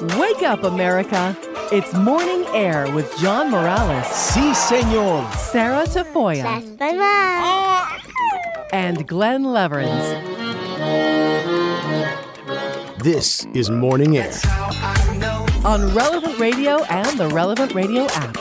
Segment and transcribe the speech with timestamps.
[0.00, 1.36] Wake up, America.
[1.72, 5.28] It's Morning Air with John Morales, Si, senor.
[5.32, 8.00] Sarah Tafoya, That's my mom.
[8.72, 10.08] and Glenn Leverins.
[13.02, 14.32] This is Morning Air.
[15.64, 18.36] on Relevant Radio and the Relevant Radio app.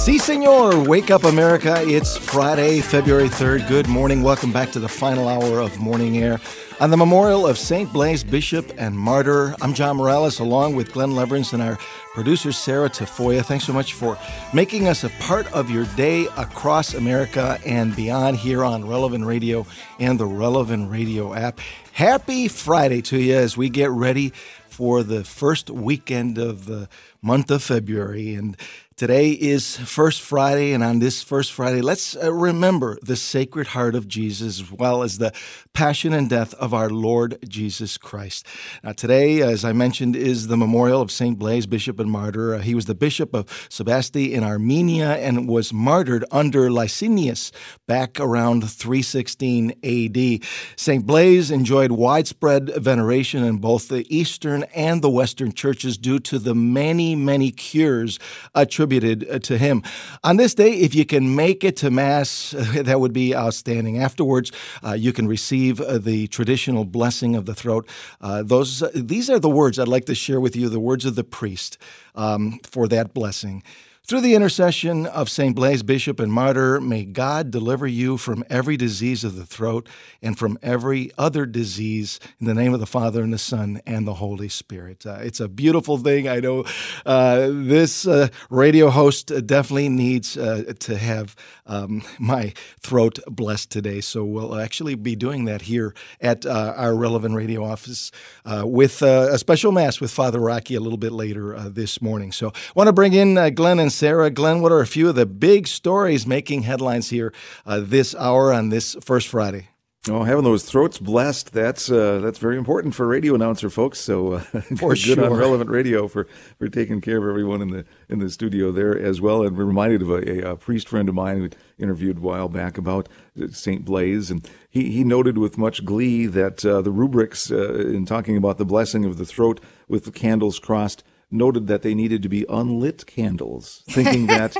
[0.00, 0.88] Si, senor.
[0.88, 1.84] Wake up, America.
[1.86, 3.68] It's Friday, February 3rd.
[3.68, 4.22] Good morning.
[4.22, 6.40] Welcome back to the final hour of Morning Air.
[6.80, 7.92] On the memorial of St.
[7.92, 11.76] Blaise, Bishop and Martyr, I'm John Morales, along with Glenn Leverins and our
[12.14, 13.44] producer, Sarah Tafoya.
[13.44, 14.16] Thanks so much for
[14.54, 19.66] making us a part of your day across America and beyond here on Relevant Radio
[19.98, 21.60] and the Relevant Radio app.
[21.92, 24.32] Happy Friday to you as we get ready
[24.70, 26.88] for the first weekend of the
[27.20, 28.34] month of February.
[28.34, 28.56] And
[29.00, 30.74] today is First Friday.
[30.74, 35.02] And on this First Friday, let's uh, remember the Sacred Heart of Jesus as well
[35.02, 35.32] as the
[35.72, 38.44] passion and death of our Lord Jesus Christ.
[38.84, 41.38] Now, today, as I mentioned, is the memorial of St.
[41.38, 42.56] Blaise, Bishop and Martyr.
[42.56, 47.52] Uh, he was the Bishop of Sebaste in Armenia and was martyred under Licinius
[47.86, 50.44] back around 316 AD.
[50.76, 51.06] St.
[51.06, 56.54] Blaise enjoyed widespread veneration in both the Eastern and the Western churches due to the
[56.54, 58.18] many, many cures
[58.54, 59.82] attributed uh, to him.
[60.24, 63.98] On this day, if you can make it to Mass, that would be outstanding.
[63.98, 64.52] Afterwards,
[64.84, 67.88] uh, you can receive uh, the traditional blessing of the throat.
[68.20, 71.14] Uh, those, these are the words I'd like to share with you, the words of
[71.14, 71.78] the priest
[72.14, 73.62] um, for that blessing.
[74.10, 75.54] Through the intercession of St.
[75.54, 79.88] Blaise, Bishop and Martyr, may God deliver you from every disease of the throat
[80.20, 84.08] and from every other disease in the name of the Father and the Son and
[84.08, 85.06] the Holy Spirit.
[85.06, 86.28] Uh, it's a beautiful thing.
[86.28, 86.64] I know
[87.06, 91.36] uh, this uh, radio host definitely needs uh, to have
[91.66, 94.00] um, my throat blessed today.
[94.00, 98.10] So we'll actually be doing that here at uh, our Relevant Radio office
[98.44, 102.32] uh, with a special Mass with Father Rocky a little bit later this morning.
[102.32, 104.30] So I want to bring in Glenn and Sarah.
[104.30, 107.34] Glenn, what are a few of the big stories making headlines here
[107.66, 109.68] uh, this hour on this first Friday?
[110.08, 113.98] Oh, having those throats blessed, that's uh, that's very important for radio announcer folks.
[113.98, 114.38] So uh,
[114.78, 115.24] for good sure.
[115.26, 116.26] on relevant radio for,
[116.58, 119.42] for taking care of everyone in the in the studio there as well.
[119.42, 121.50] And we're reminded of a, a, a priest friend of mine who
[121.84, 123.06] interviewed a while back about
[123.50, 123.84] St.
[123.84, 128.38] Blaise, and he, he noted with much glee that uh, the rubrics uh, in talking
[128.38, 132.28] about the blessing of the throat with the candles crossed noted that they needed to
[132.28, 134.56] be unlit candles, thinking that,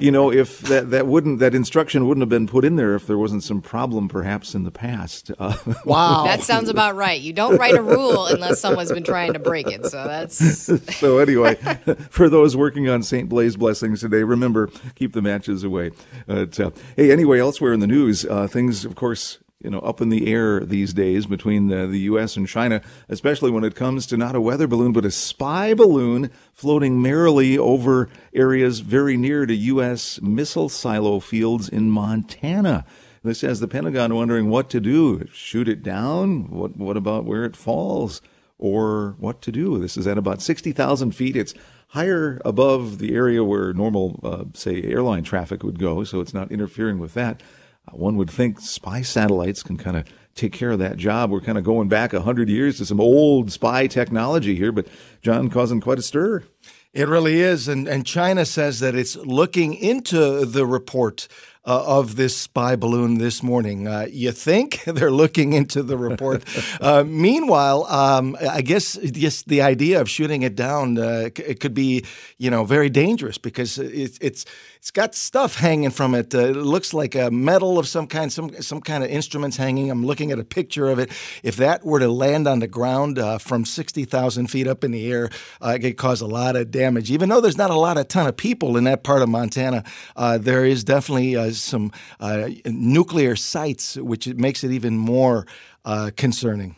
[0.00, 3.06] you know, if that, that wouldn't, that instruction wouldn't have been put in there if
[3.06, 5.30] there wasn't some problem perhaps in the past.
[5.38, 6.24] Uh, wow.
[6.32, 7.20] That sounds about right.
[7.20, 9.84] You don't write a rule unless someone's been trying to break it.
[9.86, 10.96] So that's.
[10.96, 11.54] so anyway,
[12.10, 13.28] for those working on St.
[13.28, 15.90] Blaise blessings today, remember, keep the matches away.
[16.28, 16.46] Uh,
[16.96, 20.32] hey, anyway, elsewhere in the news, uh, things, of course, you know, up in the
[20.32, 22.36] air these days between the, the U.S.
[22.36, 26.30] and China, especially when it comes to not a weather balloon, but a spy balloon
[26.52, 30.20] floating merrily over areas very near to U.S.
[30.20, 32.84] missile silo fields in Montana.
[33.24, 35.26] This has the Pentagon wondering what to do.
[35.32, 36.50] Shoot it down?
[36.50, 38.20] What, what about where it falls?
[38.58, 39.78] Or what to do?
[39.78, 41.36] This is at about 60,000 feet.
[41.36, 41.54] It's
[41.88, 46.50] higher above the area where normal, uh, say, airline traffic would go, so it's not
[46.50, 47.42] interfering with that.
[47.88, 50.04] Uh, one would think spy satellites can kind of
[50.34, 51.30] take care of that job.
[51.30, 54.86] We're kind of going back 100 years to some old spy technology here, but
[55.20, 56.44] John causing quite a stir.
[56.92, 57.68] It really is.
[57.68, 61.26] And, and China says that it's looking into the report
[61.64, 63.86] uh, of this spy balloon this morning.
[63.86, 66.44] Uh, you think they're looking into the report?
[66.80, 71.74] uh, meanwhile, um, I guess just the idea of shooting it down uh, it could
[71.74, 72.04] be,
[72.36, 74.44] you know, very dangerous because it, it's
[74.82, 76.34] it's got stuff hanging from it.
[76.34, 79.92] Uh, it looks like a metal of some kind, some some kind of instruments hanging.
[79.92, 81.12] I'm looking at a picture of it.
[81.44, 84.90] If that were to land on the ground uh, from sixty thousand feet up in
[84.90, 85.30] the air,
[85.62, 87.12] it could cause a lot of damage.
[87.12, 89.84] Even though there's not a lot, a ton of people in that part of Montana,
[90.40, 95.46] there is definitely some uh, nuclear sites, which makes it even more
[95.84, 96.74] uh, concerning.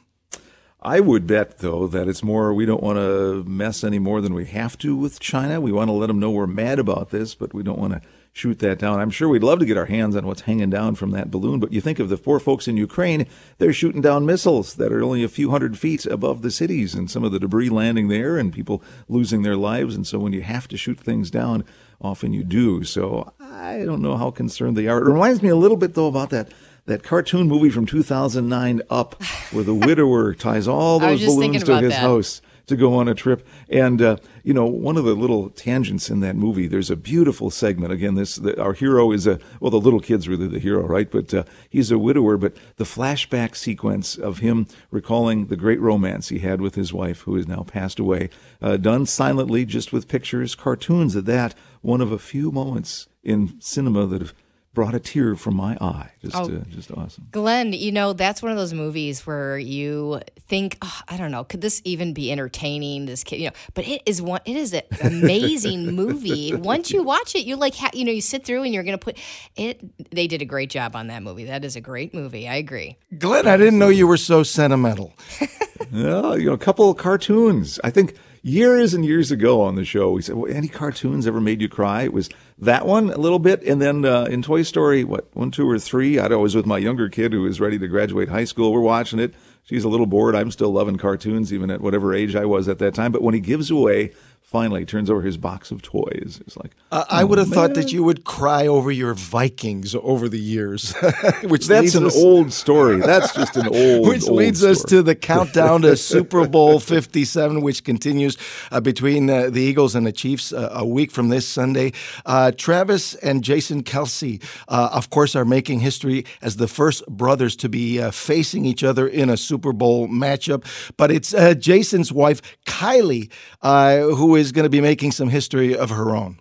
[0.85, 4.35] I would bet, though, that it's more we don't want to mess any more than
[4.35, 5.61] we have to with China.
[5.61, 8.03] We want to let them know we're mad about this, but we don't want to
[8.35, 9.01] shoot that down.
[9.01, 11.61] I'm sure we'd love to get our hands on what's hanging down from that balloon,
[11.61, 13.27] but you think of the poor folks in Ukraine,
[13.59, 17.09] they're shooting down missiles that are only a few hundred feet above the cities and
[17.09, 19.95] some of the debris landing there and people losing their lives.
[19.95, 21.65] And so when you have to shoot things down,
[22.01, 22.83] often you do.
[22.83, 24.99] So I don't know how concerned they are.
[24.99, 26.51] It reminds me a little bit, though, about that
[26.87, 29.23] that cartoon movie from 2009, Up,
[29.53, 32.01] where the widower ties all those balloons to his that.
[32.01, 32.43] house.
[32.67, 33.47] to go on a trip.
[33.69, 37.51] And uh, you know, one of the little tangents in that movie, there's a beautiful
[37.51, 37.93] segment.
[37.93, 41.11] Again, this the, our hero is a well, the little kid's really the hero, right?
[41.11, 42.37] But uh, he's a widower.
[42.37, 47.21] But the flashback sequence of him recalling the great romance he had with his wife,
[47.21, 48.31] who has now passed away,
[48.63, 51.55] uh, done silently, just with pictures, cartoons at that.
[51.81, 54.35] One of a few moments in cinema that have
[54.75, 56.11] brought a tear from my eye.
[56.23, 56.45] Just, Oh.
[56.47, 57.29] uh, just awesome.
[57.31, 61.45] Glenn, you know, that's one of those movies where you think, oh, I don't know,
[61.45, 63.07] could this even be entertaining?
[63.07, 66.55] This kid, you know, but it is one, it is an amazing movie.
[66.55, 68.99] Once you watch it, you like, ha- you know, you sit through and you're going
[68.99, 69.17] to put
[69.57, 69.81] it.
[70.11, 71.45] They did a great job on that movie.
[71.45, 72.49] That is a great movie.
[72.49, 72.97] I agree.
[73.17, 75.15] Glenn, I didn't know you were so sentimental.
[75.93, 77.79] Yeah, you know, a couple of cartoons.
[77.85, 81.41] I think years and years ago on the show, we said, well, any cartoons ever
[81.41, 82.03] made you cry?
[82.03, 83.63] It was that one a little bit.
[83.65, 86.19] And then uh, in Toy Story, what, one, two, or three?
[86.19, 88.73] I'd always with my younger kid who was ready to graduate high school.
[88.73, 89.35] We're watching it.
[89.65, 90.37] She's a little bored.
[90.37, 93.13] I'm still loving cartoons, even at whatever age I was at that time.
[93.13, 94.13] But when he gives away,
[94.55, 97.91] finally turns over his box of toys, it's like, Uh, I would have thought that
[97.93, 100.95] you would cry over your Vikings over the years,
[101.43, 102.99] which that's an us, old story.
[103.01, 107.63] That's just an old, which old leads us to the countdown to Super Bowl 57,
[107.63, 108.37] which continues
[108.71, 111.91] uh, between uh, the Eagles and the Chiefs uh, a week from this Sunday.
[112.25, 117.57] Uh, Travis and Jason Kelce, uh, of course, are making history as the first brothers
[117.57, 120.63] to be uh, facing each other in a Super Bowl matchup.
[120.97, 125.77] But it's uh, Jason's wife, Kylie, uh, who is going to be making some history
[125.77, 126.41] of her own.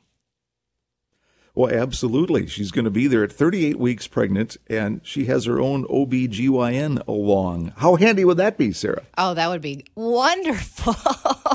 [1.55, 2.47] Well, absolutely.
[2.47, 7.05] She's going to be there at 38 weeks pregnant, and she has her own OBGYN
[7.07, 7.73] along.
[7.77, 9.03] How handy would that be, Sarah?
[9.19, 10.95] Oh, that would be wonderful.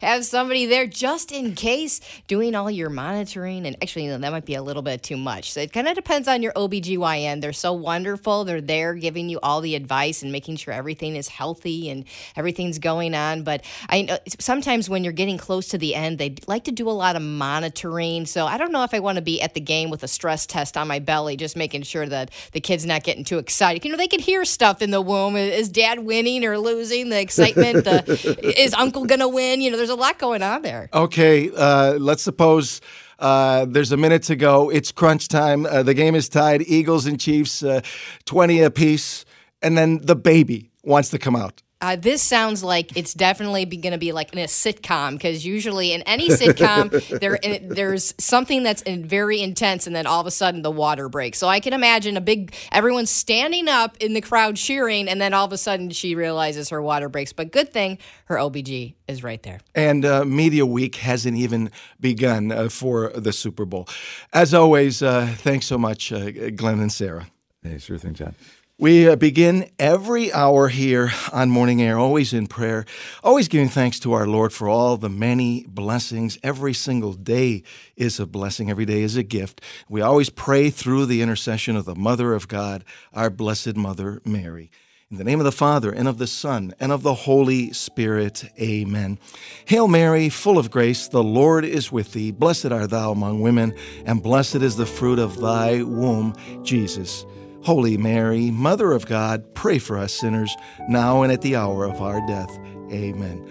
[0.00, 3.66] Have somebody there just in case doing all your monitoring.
[3.66, 5.52] And actually, you know, that might be a little bit too much.
[5.52, 7.40] So it kind of depends on your OBGYN.
[7.40, 8.44] They're so wonderful.
[8.44, 12.04] They're there giving you all the advice and making sure everything is healthy and
[12.36, 13.42] everything's going on.
[13.42, 16.88] But I know sometimes when you're getting close to the end, they like to do
[16.88, 18.26] a lot of monitoring.
[18.26, 20.46] So I don't know if I want to be at the game with a stress
[20.46, 23.84] test on my belly, just making sure that the kid's not getting too excited.
[23.84, 25.36] You know, they can hear stuff in the womb.
[25.36, 27.08] Is dad winning or losing?
[27.08, 27.84] The excitement.
[27.84, 29.55] The, is uncle going to win?
[29.62, 30.88] You know, there's a lot going on there.
[30.92, 32.80] Okay, uh, let's suppose
[33.18, 34.70] uh, there's a minute to go.
[34.70, 35.66] It's crunch time.
[35.66, 36.62] Uh, the game is tied.
[36.62, 37.80] Eagles and Chiefs, uh,
[38.26, 39.24] 20 apiece.
[39.62, 41.62] And then the baby wants to come out.
[41.82, 45.92] Uh, this sounds like it's definitely going to be like in a sitcom because usually
[45.92, 46.90] in any sitcom
[47.20, 50.70] there in, there's something that's in, very intense and then all of a sudden the
[50.70, 51.38] water breaks.
[51.38, 55.34] So I can imagine a big everyone's standing up in the crowd cheering and then
[55.34, 57.34] all of a sudden she realizes her water breaks.
[57.34, 59.60] But good thing her OBG is right there.
[59.74, 61.70] And uh, Media Week hasn't even
[62.00, 63.86] begun uh, for the Super Bowl.
[64.32, 67.26] As always, uh, thanks so much, uh, Glenn and Sarah.
[67.62, 68.34] Hey, sure thing, John.
[68.78, 72.84] We uh, begin every hour here on Morning Air, always in prayer,
[73.24, 76.38] always giving thanks to our Lord for all the many blessings.
[76.42, 77.62] Every single day
[77.96, 79.62] is a blessing, every day is a gift.
[79.88, 82.84] We always pray through the intercession of the Mother of God,
[83.14, 84.70] our Blessed Mother Mary.
[85.10, 88.44] In the name of the Father, and of the Son, and of the Holy Spirit,
[88.60, 89.18] amen.
[89.64, 92.30] Hail Mary, full of grace, the Lord is with thee.
[92.30, 93.74] Blessed art thou among women,
[94.04, 97.24] and blessed is the fruit of thy womb, Jesus.
[97.66, 100.54] Holy Mary, Mother of God, pray for us sinners,
[100.88, 102.56] now and at the hour of our death.
[102.92, 103.44] Amen.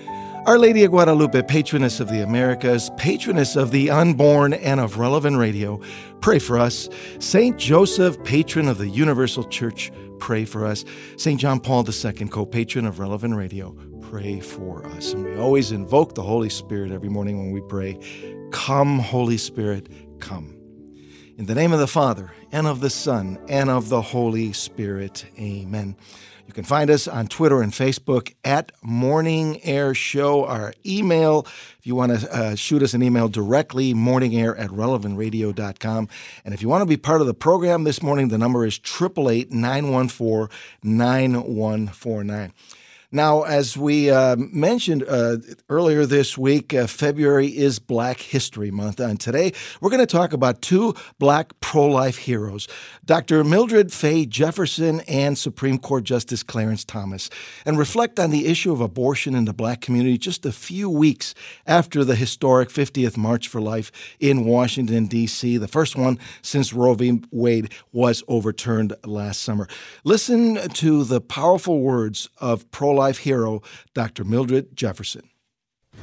[0.46, 5.36] Our Lady of Guadalupe, patroness of the Americas, patroness of the unborn and of relevant
[5.36, 5.82] radio,
[6.22, 6.88] pray for us.
[7.20, 10.86] Saint Joseph, patron of the Universal Church, pray for us.
[11.18, 15.12] Saint John Paul II, co patron of relevant radio, pray for us.
[15.12, 18.00] And we always invoke the Holy Spirit every morning when we pray.
[18.54, 19.90] Come, Holy Spirit,
[20.22, 20.55] come.
[21.38, 25.26] In the name of the Father, and of the Son, and of the Holy Spirit.
[25.38, 25.98] Amen.
[26.48, 30.46] You can find us on Twitter and Facebook at Morning Air Show.
[30.46, 31.46] Our email,
[31.78, 36.08] if you want to uh, shoot us an email directly, morningair at relevantradio.com.
[36.46, 38.80] And if you want to be part of the program this morning, the number is
[38.80, 42.54] 888 914 9149.
[43.16, 45.38] Now, as we uh, mentioned uh,
[45.70, 49.00] earlier this week, uh, February is Black History Month.
[49.00, 52.68] And today we're going to talk about two black pro life heroes
[53.06, 53.46] Dr.
[53.46, 57.30] Mildred Fay Jefferson and Supreme Court Justice Clarence Thomas,
[57.66, 61.34] and reflect on the issue of abortion in the black community just a few weeks
[61.66, 66.96] after the historic 50th March for Life in Washington, D.C., the first one since Roe
[66.96, 67.22] v.
[67.32, 69.70] Wade was overturned last summer.
[70.04, 73.62] Listen to the powerful words of pro life hero
[73.94, 74.24] Dr.
[74.24, 75.30] Mildred Jefferson.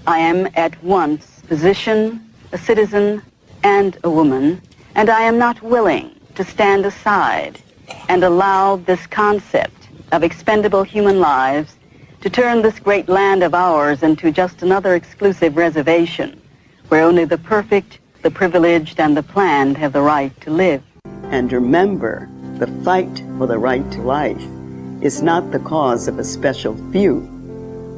[0.06, 3.22] I am at once a physician, a citizen,
[3.62, 4.60] and a woman,
[4.94, 7.60] and I am not willing to stand aside
[8.08, 11.76] and allow this concept of expendable human lives
[12.20, 16.40] to turn this great land of ours into just another exclusive reservation
[16.88, 20.82] where only the perfect, the privileged, and the planned have the right to live.
[21.24, 22.28] And remember,
[22.58, 24.46] the fight for the right to life
[25.02, 27.20] is not the cause of a special few,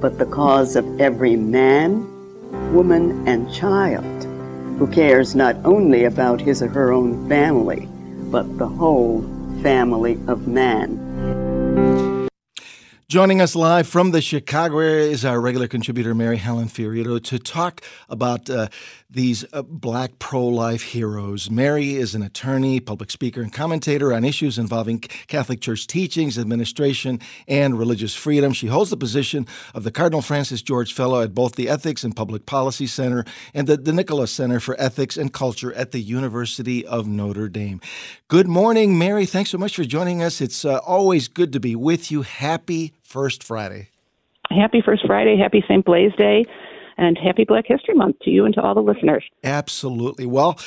[0.00, 2.02] but the cause of every man,
[2.72, 4.24] woman, and child
[4.78, 7.86] who cares not only about his or her own family,
[8.30, 9.22] but the whole
[9.62, 11.04] family of man.
[13.06, 17.38] Joining us live from the Chicago area is our regular contributor, Mary Hallan Fiorito, to
[17.38, 18.68] talk about uh,
[19.14, 21.50] these uh, black pro life heroes.
[21.50, 27.20] Mary is an attorney, public speaker, and commentator on issues involving Catholic Church teachings, administration,
[27.48, 28.52] and religious freedom.
[28.52, 32.14] She holds the position of the Cardinal Francis George Fellow at both the Ethics and
[32.14, 36.84] Public Policy Center and the, the Nicola Center for Ethics and Culture at the University
[36.86, 37.80] of Notre Dame.
[38.28, 39.26] Good morning, Mary.
[39.26, 40.40] Thanks so much for joining us.
[40.40, 42.22] It's uh, always good to be with you.
[42.22, 43.88] Happy First Friday.
[44.50, 45.36] Happy First Friday.
[45.36, 45.84] Happy St.
[45.84, 46.44] Blaise Day
[46.96, 49.24] and happy Black History Month to you and to all the listeners.
[49.42, 50.26] Absolutely.
[50.26, 50.58] Well,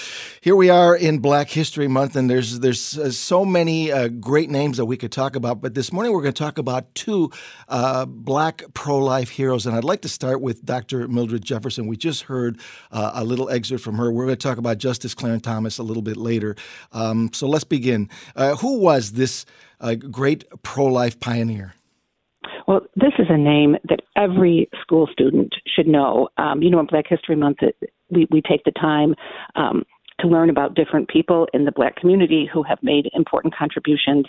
[0.42, 4.50] here we are in Black History Month, and there's there's uh, so many uh, great
[4.50, 5.62] names that we could talk about.
[5.62, 7.32] But this morning we're going to talk about two
[7.68, 11.08] uh, Black pro-life heroes, and I'd like to start with Dr.
[11.08, 11.88] Mildred Jefferson.
[11.88, 12.60] We just heard
[12.92, 14.12] uh, a little excerpt from her.
[14.12, 16.56] We're going to talk about Justice Clarence Thomas a little bit later.
[16.92, 18.10] Um, so let's begin.
[18.36, 19.46] Uh, who was this
[19.80, 21.74] uh, great pro-life pioneer?
[22.68, 26.28] Well, this is a name that every school student should know.
[26.38, 27.78] Um, you know, in Black History Month, it,
[28.10, 29.16] we, we take the time
[29.56, 29.84] um,
[30.20, 34.26] to learn about different people in the Black community who have made important contributions,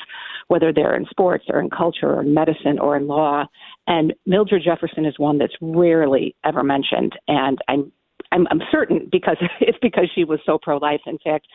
[0.47, 3.45] whether they're in sports or in culture or in medicine or in law.
[3.89, 7.15] And Mildred Jefferson is one that's rarely ever mentioned.
[7.27, 7.93] And I'm
[8.31, 11.01] I'm, I'm certain because it's because she was so pro-life.
[11.07, 11.47] In fact,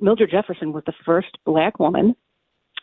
[0.00, 2.14] Mildred Jefferson was the first black woman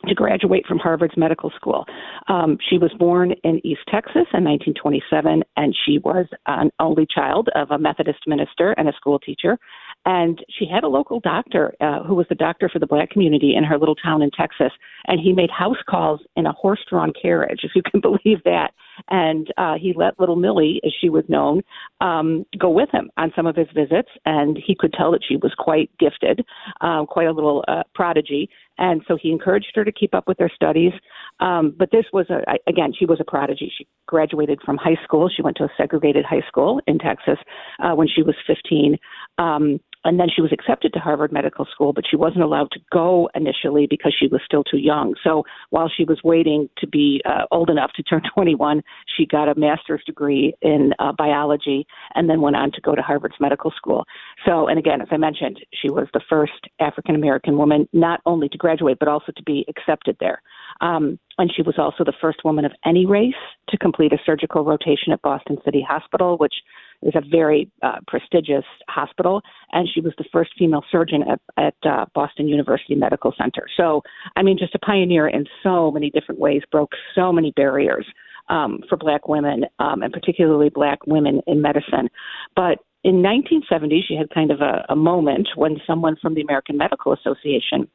[0.08, 1.86] to graduate from Harvard's medical school.
[2.28, 7.50] Um, she was born in East Texas in 1927, and she was an only child
[7.56, 9.58] of a Methodist minister and a school teacher.
[10.06, 13.56] And she had a local doctor uh, who was the doctor for the black community
[13.56, 14.72] in her little town in Texas.
[15.08, 18.72] And he made house calls in a horse drawn carriage, if you can believe that.
[19.10, 21.62] And uh, he let little Millie, as she was known,
[22.02, 24.10] um, go with him on some of his visits.
[24.25, 26.46] And he could tell that she was quite gifted,
[26.82, 28.50] uh, quite a little uh, prodigy.
[28.78, 30.92] And so he encouraged her to keep up with her studies.
[31.40, 33.72] Um, but this was, a, again, she was a prodigy.
[33.78, 35.30] She graduated from high school.
[35.34, 37.38] She went to a segregated high school in Texas
[37.82, 38.98] uh, when she was 15.
[39.38, 42.80] Um, and then she was accepted to Harvard Medical School, but she wasn't allowed to
[42.94, 45.16] go initially because she was still too young.
[45.24, 48.84] So while she was waiting to be uh, old enough to turn 21,
[49.18, 53.02] she got a master's degree in uh, biology and then went on to go to
[53.02, 54.06] Harvard's medical school.
[54.46, 58.48] So, and again, as I mentioned, she was the first African American woman not only
[58.50, 60.42] to graduate but also to be accepted there.
[60.82, 63.34] Um, and she was also the first woman of any race
[63.70, 66.54] to complete a surgical rotation at Boston City Hospital, which
[67.02, 71.90] is a very uh, prestigious hospital, and she was the first female surgeon at, at
[71.90, 73.68] uh, Boston University Medical Center.
[73.78, 74.02] So,
[74.36, 78.06] I mean, just a pioneer in so many different ways, broke so many barriers
[78.50, 82.10] um, for Black women, um, and particularly Black women in medicine.
[82.56, 86.78] But in 1970, she had kind of a, a moment when someone from the American
[86.78, 87.88] Medical Association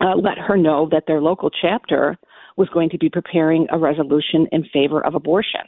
[0.00, 2.16] uh, let her know that their local chapter
[2.56, 5.60] was going to be preparing a resolution in favor of abortion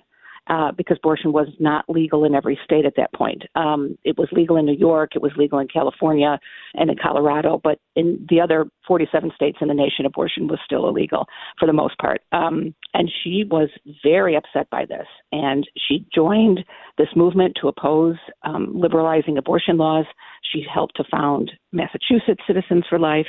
[0.48, 3.42] uh, because abortion was not legal in every state at that point.
[3.54, 6.38] Um, it was legal in New York, it was legal in California,
[6.74, 10.88] and in Colorado, but in the other 47 states in the nation, abortion was still
[10.88, 11.26] illegal
[11.58, 12.22] for the most part.
[12.32, 13.68] Um, and she was
[14.02, 16.64] very upset by this, and she joined
[16.98, 20.06] this movement to oppose um, liberalizing abortion laws.
[20.52, 23.26] She helped to found Massachusetts Citizens for Life.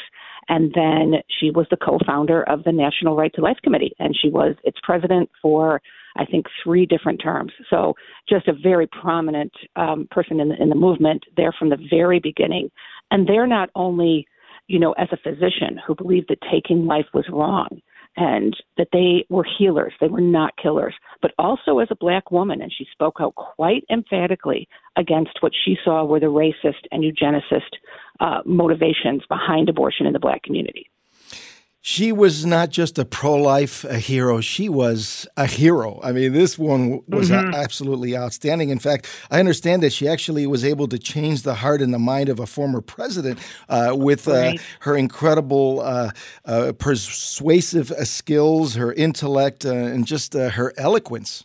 [0.50, 4.14] And then she was the co founder of the National Right to Life Committee, and
[4.20, 5.82] she was its president for
[6.16, 7.52] I think, three different terms.
[7.70, 7.94] So
[8.30, 12.20] just a very prominent um, person in the, in the movement there from the very
[12.20, 12.70] beginning.
[13.12, 14.28] And they're not only,
[14.68, 17.82] you know, as a physician who believed that taking life was wrong
[18.16, 22.62] and that they were healers, they were not killers, but also as a black woman.
[22.62, 27.62] And she spoke out quite emphatically against what she saw were the racist and eugenicist
[28.20, 30.90] uh, motivations behind abortion in the black community.
[31.86, 36.00] She was not just a pro life hero, she was a hero.
[36.02, 37.54] I mean, this one was mm-hmm.
[37.54, 38.70] absolutely outstanding.
[38.70, 42.00] In fact, I understand that she actually was able to change the heart and the
[42.00, 43.38] mind of a former president
[43.68, 44.62] uh, with uh, right.
[44.80, 46.12] her incredible uh,
[46.46, 51.44] uh persuasive uh, skills, her intellect, uh, and just her eloquence.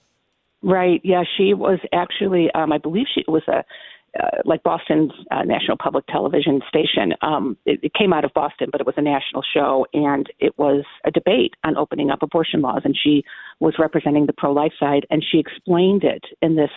[0.63, 1.01] Right.
[1.03, 3.65] Yeah, she was actually, um, I believe she was a
[4.19, 7.15] uh, like Boston's uh, National Public Television station.
[7.23, 10.57] Um, it, it came out of Boston, but it was a national show, and it
[10.59, 12.83] was a debate on opening up abortion laws.
[12.85, 13.25] And she
[13.61, 16.71] was representing the pro life side, and she explained it in this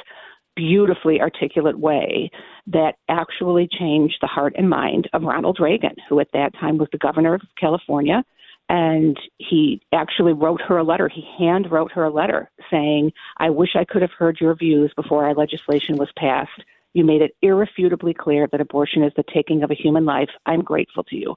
[0.55, 2.29] beautifully articulate way
[2.67, 6.89] that actually changed the heart and mind of Ronald Reagan, who at that time was
[6.91, 8.23] the governor of California.
[8.69, 11.09] And he actually wrote her a letter.
[11.09, 14.93] He hand wrote her a letter saying, I wish I could have heard your views
[14.95, 16.63] before our legislation was passed.
[16.93, 20.29] You made it irrefutably clear that abortion is the taking of a human life.
[20.45, 21.35] I'm grateful to you.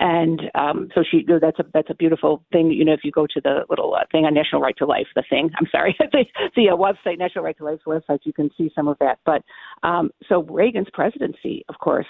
[0.00, 2.70] And um, so she, that's a that's a beautiful thing.
[2.70, 5.08] You know, if you go to the little uh, thing on National Right to Life,
[5.14, 5.50] the thing.
[5.58, 6.24] I'm sorry, the,
[6.56, 9.18] the uh, website, National Right to Life's website, you can see some of that.
[9.26, 9.42] But
[9.82, 12.06] um, so Reagan's presidency, of course,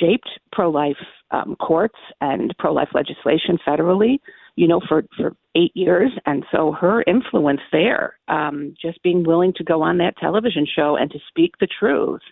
[0.00, 0.96] shaped pro-life
[1.30, 4.20] um, courts and pro-life legislation federally.
[4.58, 9.52] You know, for for eight years, and so her influence there, um, just being willing
[9.54, 12.22] to go on that television show and to speak the truth,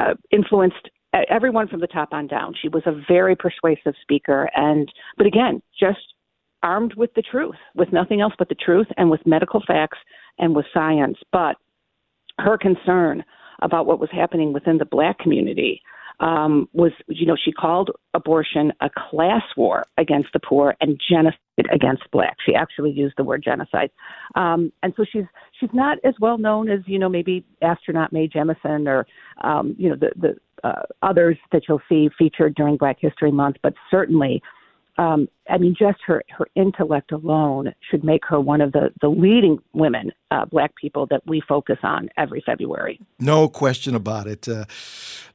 [0.00, 0.88] uh, influenced
[1.28, 2.54] everyone from the top on down.
[2.60, 6.14] She was a very persuasive speaker, and but again, just
[6.62, 9.98] armed with the truth, with nothing else but the truth, and with medical facts
[10.38, 11.18] and with science.
[11.32, 11.56] But
[12.38, 13.24] her concern
[13.60, 15.82] about what was happening within the black community
[16.20, 21.38] um, was, you know, she called abortion a class war against the poor and genocide
[21.72, 22.42] against blacks.
[22.46, 23.90] She actually used the word genocide,
[24.34, 25.24] um, and so she's
[25.58, 29.06] she's not as well known as you know maybe astronaut Mae Jemison or
[29.42, 33.56] um, you know the the uh, others that you'll see featured during Black History Month,
[33.62, 34.42] but certainly
[34.98, 39.08] um, I mean, just her her intellect alone should make her one of the the
[39.08, 43.00] leading women, uh, black people that we focus on every February.
[43.18, 44.48] No question about it.
[44.48, 44.64] Uh,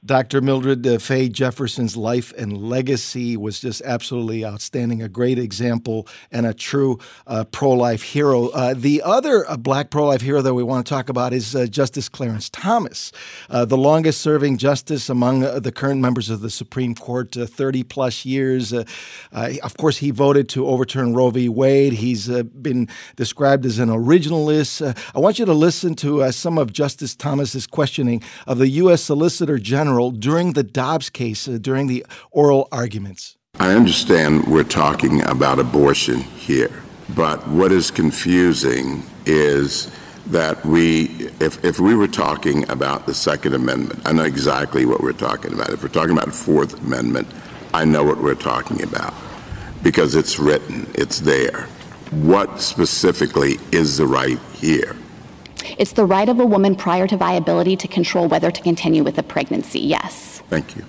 [0.05, 0.41] Dr.
[0.41, 5.01] Mildred uh, Fay Jefferson's life and legacy was just absolutely outstanding.
[5.01, 8.49] A great example and a true uh, pro life hero.
[8.49, 11.53] Uh, the other uh, black pro life hero that we want to talk about is
[11.69, 13.11] Justice Clarence Thomas,
[13.49, 18.73] the longest serving justice among the current members of the Supreme Court, 30 plus years.
[18.73, 21.47] of course, he voted to overturn Roe v.
[21.47, 21.93] Wade.
[21.93, 24.85] He's uh, been described as an originalist.
[24.85, 28.67] Uh, I want you to listen to uh, some of Justice Thomas's questioning of the
[28.83, 29.01] U.S.
[29.01, 33.37] Solicitor General during the Dobbs case, uh, during the oral arguments.
[33.59, 36.83] I understand we're talking about abortion here,
[37.15, 39.89] but what is confusing is
[40.27, 45.01] that we, if, if we were talking about the Second Amendment, I know exactly what
[45.01, 45.69] we're talking about.
[45.69, 47.27] If we're talking about the Fourth Amendment,
[47.73, 49.13] I know what we're talking about
[49.83, 51.67] because it's written, it's there.
[52.11, 54.95] What specifically is the right here?
[55.77, 59.17] It's the right of a woman prior to viability to control whether to continue with
[59.17, 60.41] a pregnancy, yes.
[60.49, 60.85] Thank you.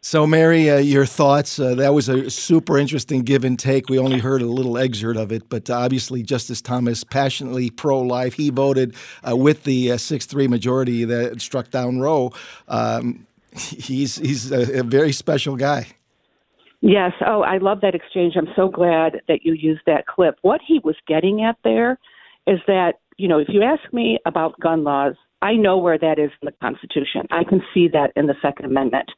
[0.00, 1.58] So, Mary, uh, your thoughts?
[1.58, 3.90] Uh, that was a super interesting give and take.
[3.90, 8.32] We only heard a little excerpt of it, but obviously, Justice Thomas, passionately pro life,
[8.32, 8.94] he voted
[9.28, 12.32] uh, with the uh, 6 3 majority that struck down Roe.
[12.68, 15.88] Um, he's he's a, a very special guy.
[16.80, 17.12] Yes.
[17.26, 18.34] Oh, I love that exchange.
[18.36, 20.36] I'm so glad that you used that clip.
[20.42, 21.98] What he was getting at there
[22.46, 26.18] is that, you know, if you ask me about gun laws, I know where that
[26.18, 27.26] is in the Constitution.
[27.30, 29.10] I can see that in the Second Amendment.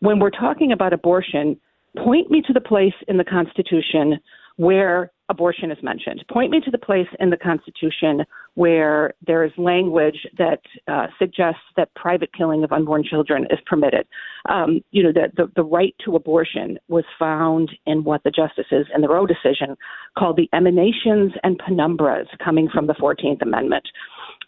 [0.00, 1.58] When we're talking about abortion,
[1.96, 4.18] point me to the place in the Constitution
[4.56, 6.22] where abortion is mentioned.
[6.30, 11.62] Point me to the place in the Constitution where there is language that uh, suggests
[11.76, 14.06] that private killing of unborn children is permitted.
[14.48, 18.86] Um, you know, that the, the right to abortion was found in what the justices
[18.94, 19.76] in the Roe decision
[20.18, 23.84] called the emanations and penumbras coming from the 14th Amendment.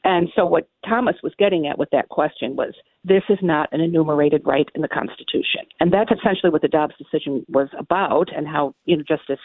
[0.04, 3.80] And so, what Thomas was getting at with that question was this is not an
[3.80, 5.62] enumerated right in the Constitution.
[5.80, 9.40] And that's essentially what the Dobbs decision was about, and how, you know, Justice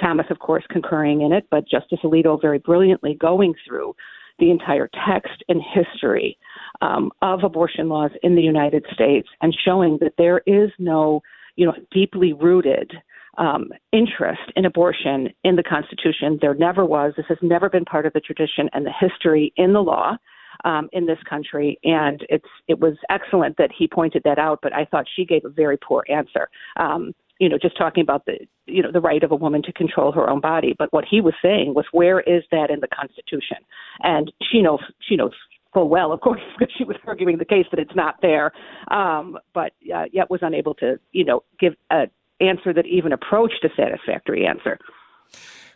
[0.00, 3.94] Thomas, of course, concurring in it, but Justice Alito very brilliantly going through
[4.38, 6.36] the entire text and history
[6.82, 11.22] um, of abortion laws in the United States and showing that there is no,
[11.56, 12.92] you know, deeply rooted
[13.38, 16.38] um, interest in abortion in the Constitution.
[16.40, 17.12] There never was.
[17.16, 20.16] This has never been part of the tradition and the history in the law.
[20.64, 24.60] Um, in this country, and it's it was excellent that he pointed that out.
[24.62, 26.48] But I thought she gave a very poor answer.
[26.78, 29.72] Um, you know, just talking about the, you know, the right of a woman to
[29.72, 30.74] control her own body.
[30.78, 33.58] But what he was saying was, where is that in the Constitution?
[34.02, 35.32] And she knows, she knows
[35.74, 38.52] full well, of course, because she was arguing the case that it's not there,
[38.90, 43.64] um, but uh, yet was unable to, you know, give an answer that even approached
[43.64, 44.78] a satisfactory answer.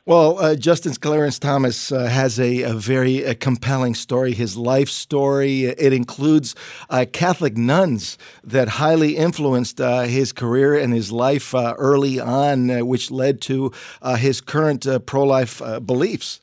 [0.07, 4.89] Well, uh, Justice Clarence Thomas uh, has a, a very a compelling story, his life
[4.89, 5.65] story.
[5.65, 6.55] It includes
[6.89, 12.71] uh, Catholic nuns that highly influenced uh, his career and his life uh, early on,
[12.71, 13.73] uh, which led to
[14.17, 16.41] his current pro life beliefs.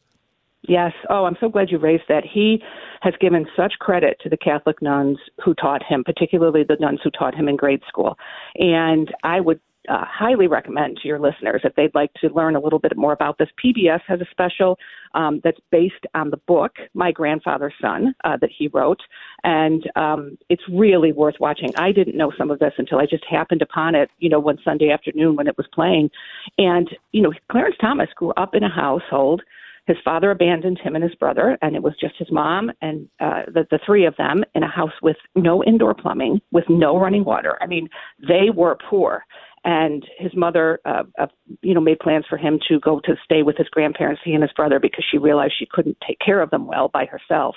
[0.68, 0.94] Yes.
[1.10, 2.24] Oh, I'm so glad you raised that.
[2.26, 2.62] He
[3.02, 7.10] has given such credit to the Catholic nuns who taught him, particularly the nuns who
[7.10, 8.18] taught him in grade school.
[8.56, 12.60] And I would uh, highly recommend to your listeners if they'd like to learn a
[12.60, 13.50] little bit more about this.
[13.64, 14.78] PBS has a special
[15.14, 19.02] um, that's based on the book My Grandfather's Son uh, that he wrote,
[19.44, 21.70] and um, it's really worth watching.
[21.78, 24.58] I didn't know some of this until I just happened upon it, you know, one
[24.64, 26.10] Sunday afternoon when it was playing,
[26.58, 29.42] and you know, Clarence Thomas grew up in a household
[29.88, 33.44] his father abandoned him and his brother, and it was just his mom and uh,
[33.48, 37.24] the, the three of them in a house with no indoor plumbing, with no running
[37.24, 37.58] water.
[37.62, 37.88] I mean,
[38.20, 39.24] they were poor
[39.68, 41.28] and his mother uh, uh,
[41.62, 44.42] you know made plans for him to go to stay with his grandparents he and
[44.42, 47.56] his brother because she realized she couldn't take care of them well by herself.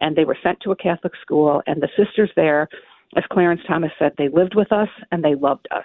[0.00, 2.68] And they were sent to a catholic school and the sisters there
[3.16, 5.84] as clarence thomas said they lived with us and they loved us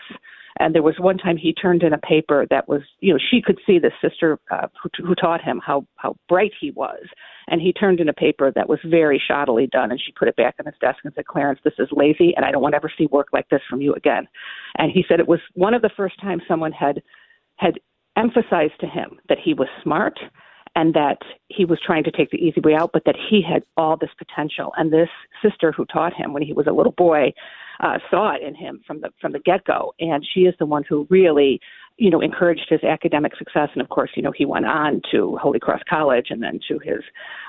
[0.58, 3.42] and there was one time he turned in a paper that was, you know, she
[3.42, 7.04] could see the sister uh, who, who taught him how how bright he was,
[7.48, 10.36] and he turned in a paper that was very shoddily done, and she put it
[10.38, 12.78] back on his desk and said, "Clarence, this is lazy, and I don't want to
[12.78, 14.28] ever see work like this from you again."
[14.78, 17.02] And he said it was one of the first times someone had
[17.58, 17.80] had
[18.16, 20.18] emphasized to him that he was smart
[20.76, 23.64] and that he was trying to take the easy way out, but that he had
[23.78, 24.74] all this potential.
[24.78, 25.10] And this
[25.42, 27.34] sister who taught him when he was a little boy
[27.80, 30.66] uh, saw it in him from the from the get go, and she is the
[30.66, 31.60] one who really,
[31.98, 33.70] you know, encouraged his academic success.
[33.74, 36.80] And of course, you know, he went on to Holy Cross College and then to
[36.80, 37.04] his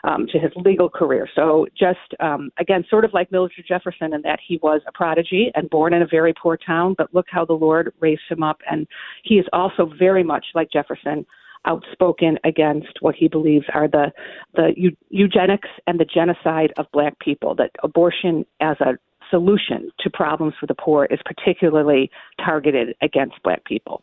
[0.05, 1.29] um, to his legal career.
[1.35, 5.51] So just um, again, sort of like Mildred Jefferson, in that he was a prodigy
[5.55, 8.61] and born in a very poor town, but look how the Lord raised him up,
[8.69, 8.87] and
[9.23, 11.25] he is also very much like Jefferson
[11.67, 14.13] outspoken against what he believes are the
[14.55, 14.73] the
[15.11, 18.93] eugenics and the genocide of black people that abortion as a
[19.31, 22.11] solution to problems for the poor is particularly
[22.45, 24.03] targeted against black people.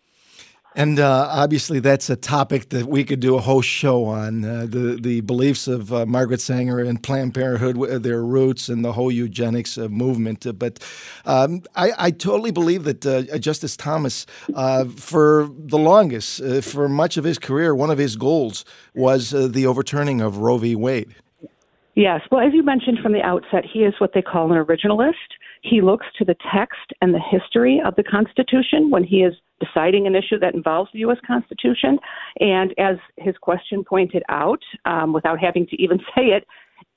[0.76, 4.66] And uh, obviously, that's a topic that we could do a whole show on uh,
[4.68, 9.12] the the beliefs of uh, Margaret Sanger and Planned Parenthood, their roots, and the whole
[9.12, 10.48] eugenics uh, movement.
[10.58, 10.80] But
[11.26, 17.18] um, I, I, totally believe that uh, Justice Thomas, uh, for the longest, for much
[17.18, 20.76] of his career, one of his goals was the overturning of Roe v.
[20.76, 21.14] Wade.
[21.96, 22.22] Yes.
[22.32, 25.14] Well, as you mentioned from the outset, he is what they call an originalist.
[25.64, 30.08] He looks to the text and the history of the Constitution when he is deciding
[30.08, 31.18] an issue that involves the U.S.
[31.26, 31.98] Constitution.
[32.40, 36.46] And as his question pointed out, um, without having to even say it,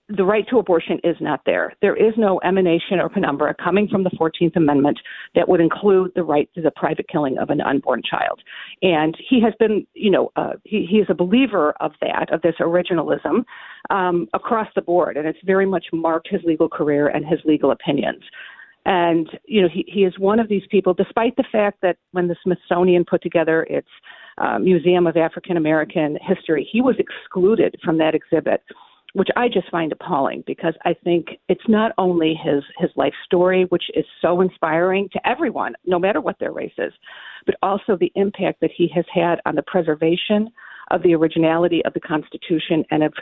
[0.09, 1.72] the right to abortion is not there.
[1.83, 5.00] There is no emanation or penumbra coming from the 14th Amendment
[5.35, 8.40] that would include the right to the private killing of an unborn child.
[8.83, 12.40] And he has been, you know, uh, he, he is a believer of that, of
[12.42, 13.44] this originalism
[13.90, 15.16] um, across the board.
[15.16, 18.22] And it's very much marked his legal career and his legal opinions.
[18.87, 22.29] And, you know, he, he is one of these people, despite the fact that when
[22.29, 23.88] the Smithsonian put together its
[24.38, 28.62] uh, Museum of African American History, he was excluded from that exhibit
[29.12, 33.64] which I just find appalling because I think it's not only his his life story,
[33.70, 36.92] which is so inspiring to everyone, no matter what their race is,
[37.46, 40.51] but also the impact that he has had on the preservation
[40.90, 43.14] of the originality of the Constitution and of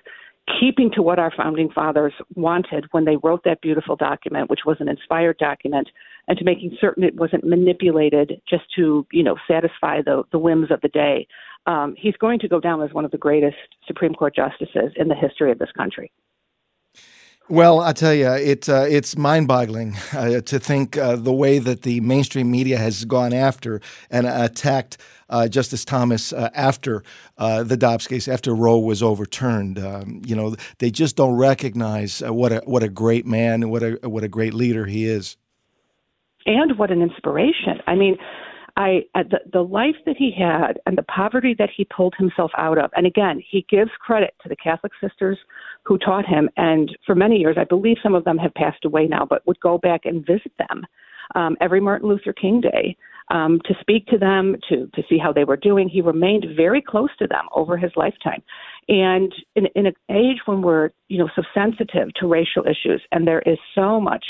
[0.61, 4.76] keeping to what our founding fathers wanted when they wrote that beautiful document, which was
[4.80, 5.88] an inspired document,
[6.28, 10.70] and to making certain it wasn't manipulated just to, you know, satisfy the, the whims
[10.70, 11.26] of the day
[11.66, 15.09] um, he's going to go down as one of the greatest Supreme Court justices in
[15.09, 16.12] the history of this country.
[17.50, 21.83] Well, I tell you, it uh, it's mind-boggling uh, to think uh, the way that
[21.83, 24.96] the mainstream media has gone after and attacked
[25.28, 27.02] uh, Justice Thomas uh, after
[27.37, 29.78] uh, the Dobbs case, after Roe was overturned.
[29.78, 33.83] Um, you know, they just don't recognize what a what a great man, and what
[33.83, 35.37] a what a great leader he is,
[36.46, 37.78] and what an inspiration.
[37.87, 38.16] I mean,
[38.76, 42.78] I the, the life that he had and the poverty that he pulled himself out
[42.78, 42.90] of.
[42.96, 45.38] And again, he gives credit to the Catholic sisters
[45.84, 46.48] who taught him.
[46.56, 49.60] And for many years, I believe some of them have passed away now, but would
[49.60, 50.86] go back and visit them
[51.34, 52.96] um, every Martin Luther King Day
[53.30, 55.88] um, to speak to them, to to see how they were doing.
[55.88, 58.42] He remained very close to them over his lifetime.
[58.88, 63.26] And in, in an age when we're you know so sensitive to racial issues, and
[63.26, 64.24] there is so much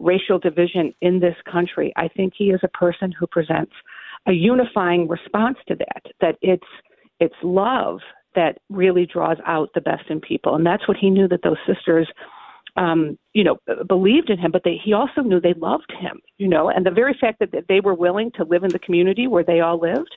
[0.00, 1.92] racial division in this country.
[1.96, 3.72] I think he is a person who presents
[4.26, 6.66] a unifying response to that, that it's
[7.20, 8.00] it's love
[8.34, 10.54] that really draws out the best in people.
[10.54, 12.08] And that's what he knew that those sisters
[12.76, 16.48] um, you know, believed in him, but they, he also knew they loved him, you
[16.48, 19.44] know, and the very fact that they were willing to live in the community where
[19.44, 20.16] they all lived,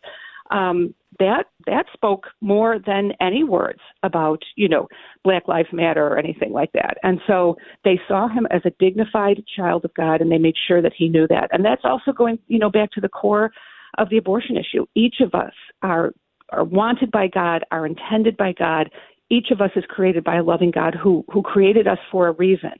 [0.51, 4.88] um, that that spoke more than any words about you know
[5.23, 6.97] Black Lives Matter or anything like that.
[7.04, 10.82] And so they saw him as a dignified child of God, and they made sure
[10.82, 11.49] that he knew that.
[11.51, 13.51] And that's also going you know back to the core
[13.97, 14.86] of the abortion issue.
[14.93, 16.12] Each of us are
[16.51, 18.89] are wanted by God, are intended by God.
[19.29, 22.31] each of us is created by a loving God who who created us for a
[22.34, 22.73] reason.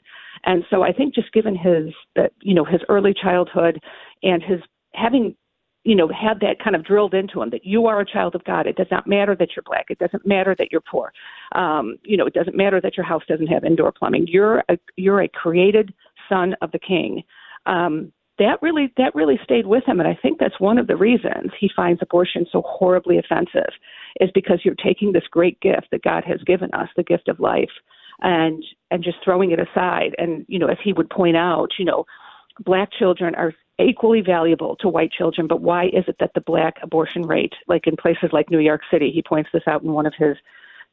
[0.46, 3.80] And so I think just given his that you know his early childhood
[4.22, 4.60] and his
[4.94, 5.36] having
[5.84, 8.44] you know had that kind of drilled into him that you are a child of
[8.44, 8.68] God.
[8.68, 9.88] It does not matter that you're black.
[9.90, 11.12] It doesn't matter that you're poor.
[11.54, 14.28] Um, you know, it doesn't matter that your house doesn't have indoor plumbing.
[14.28, 15.94] You're a you're a created
[16.30, 17.24] son of the King.
[17.66, 20.00] Um, that really that really stayed with him.
[20.00, 23.74] And i think that's one of the reasons he finds abortion so horribly offensive
[24.20, 27.40] is because you're taking this great gift that god has given us the gift of
[27.40, 27.72] life
[28.22, 30.16] and and just throwing it aside.
[30.18, 32.06] And you know as he would point out you know
[32.60, 36.76] black children are equally valuable to white children but why is it that the black
[36.82, 40.06] abortion rate like in places like new york city he points this out in one
[40.06, 40.38] of his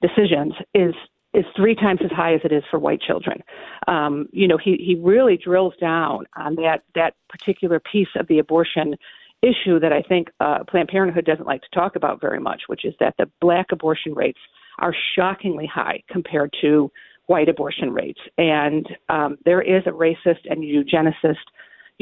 [0.00, 0.92] decisions is
[1.34, 3.42] is three times as high as it is for white children.
[3.88, 8.38] Um, you know, he, he really drills down on that that particular piece of the
[8.38, 8.96] abortion
[9.42, 12.84] issue that I think uh, Planned Parenthood doesn't like to talk about very much, which
[12.84, 14.38] is that the black abortion rates
[14.78, 16.90] are shockingly high compared to
[17.26, 21.36] white abortion rates, and um, there is a racist and eugenicist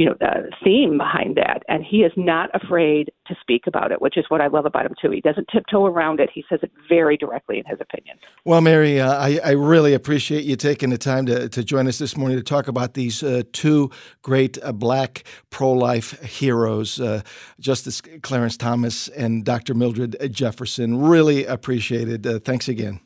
[0.00, 4.00] you know the theme behind that and he is not afraid to speak about it
[4.00, 5.10] which is what i love about him too.
[5.10, 6.30] He doesn't tiptoe around it.
[6.32, 8.16] He says it very directly in his opinion.
[8.46, 11.98] Well mary uh, I, I really appreciate you taking the time to, to join us
[11.98, 13.90] this morning to talk about these uh, two
[14.22, 17.20] great uh, black pro-life heroes uh,
[17.58, 21.02] justice clarence thomas and dr mildred jefferson.
[21.02, 22.26] Really appreciated.
[22.26, 23.00] Uh, thanks again.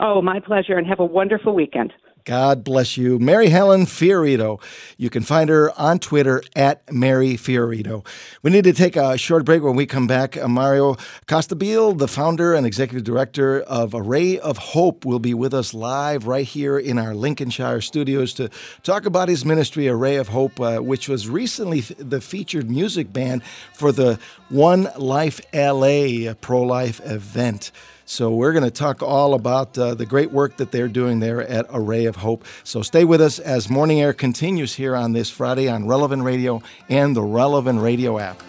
[0.00, 1.92] Oh my pleasure and have a wonderful weekend
[2.24, 3.18] God bless you.
[3.18, 4.58] Mary Hallan Fiorito.
[4.96, 8.06] You can find her on Twitter at Mary Fiorito.
[8.42, 10.34] We need to take a short break when we come back.
[10.38, 10.94] Uh, Mario
[11.26, 16.26] Costabile, the founder and executive director of Array of Hope, will be with us live
[16.26, 18.48] right here in our Lincolnshire studios to
[18.82, 23.42] talk about his ministry, Array of Hope, uh, which was recently the featured music band
[23.74, 27.70] for the One Life LA pro life event.
[28.06, 31.42] So we're going to talk all about uh, the great work that they're doing there
[31.42, 32.44] at Array of Hope.
[32.62, 36.62] So stay with us as Morning Air continues here on this Friday on Relevant Radio
[36.88, 38.42] and the Relevant Radio app.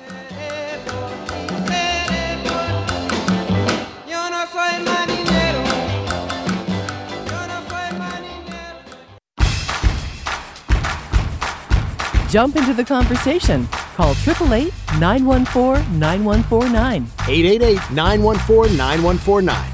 [12.35, 13.65] Jump into the conversation.
[13.95, 17.03] Call 888 914 9149.
[17.29, 19.71] 888 914 9149.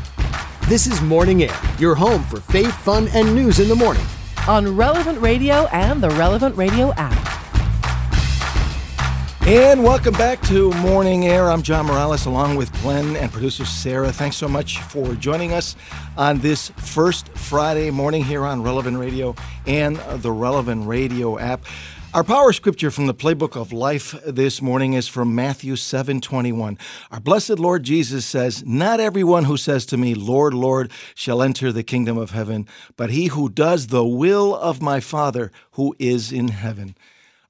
[0.70, 4.06] This is Morning Air, your home for faith, fun, and news in the morning.
[4.48, 7.18] On Relevant Radio and the Relevant Radio app.
[9.48, 11.50] And welcome back to Morning Air.
[11.50, 14.12] I'm John Morales along with Glenn and producer Sarah.
[14.12, 15.76] Thanks so much for joining us
[16.16, 19.34] on this first Friday morning here on Relevant Radio
[19.66, 21.66] and the Relevant Radio app.
[22.14, 26.78] Our power scripture from the playbook of life this morning is from Matthew 7:21.
[27.10, 31.72] Our blessed Lord Jesus says, "Not everyone who says to me, Lord, Lord, shall enter
[31.72, 36.34] the kingdom of heaven, but he who does the will of my Father who is
[36.34, 36.96] in heaven."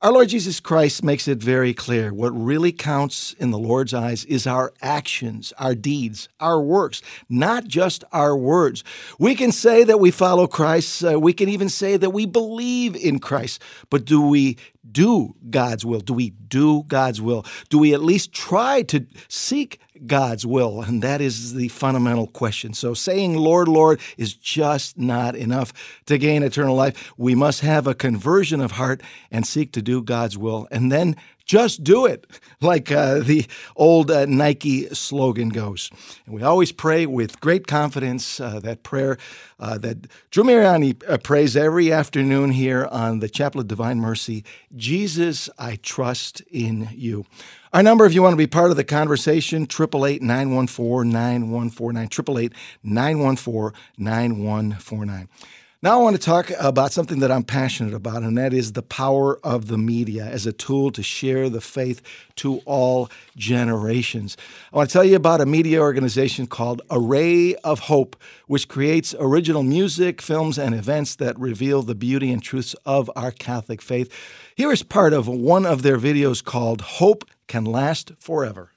[0.03, 4.25] Our Lord Jesus Christ makes it very clear what really counts in the Lord's eyes
[4.25, 8.83] is our actions, our deeds, our works, not just our words.
[9.19, 12.95] We can say that we follow Christ, uh, we can even say that we believe
[12.95, 13.61] in Christ,
[13.91, 14.57] but do we
[14.89, 15.99] do God's will?
[15.99, 17.45] Do we do God's will?
[17.69, 20.81] Do we at least try to seek God's will?
[20.81, 22.73] And that is the fundamental question.
[22.73, 25.73] So saying Lord, Lord is just not enough
[26.07, 27.13] to gain eternal life.
[27.17, 30.67] We must have a conversion of heart and seek to do God's will.
[30.71, 31.15] And then
[31.51, 32.25] just do it,
[32.61, 35.91] like uh, the old uh, Nike slogan goes.
[36.25, 39.17] And we always pray with great confidence uh, that prayer
[39.59, 44.45] uh, that Drew Mariani uh, prays every afternoon here on the Chapel of Divine Mercy
[44.77, 47.25] Jesus, I trust in you.
[47.73, 52.05] Our number, if you want to be part of the conversation, 888 914 9149.
[52.05, 55.29] 888 914 9149.
[55.83, 58.83] Now, I want to talk about something that I'm passionate about, and that is the
[58.83, 62.03] power of the media as a tool to share the faith
[62.35, 64.37] to all generations.
[64.71, 68.15] I want to tell you about a media organization called Array of Hope,
[68.45, 73.31] which creates original music, films, and events that reveal the beauty and truths of our
[73.31, 74.13] Catholic faith.
[74.55, 78.70] Here is part of one of their videos called Hope Can Last Forever.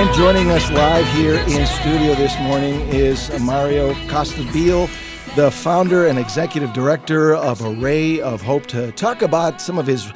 [0.00, 4.88] And joining us live here in studio this morning is Mario Costabile,
[5.36, 10.10] the founder and executive director of Array of Hope, to talk about some of his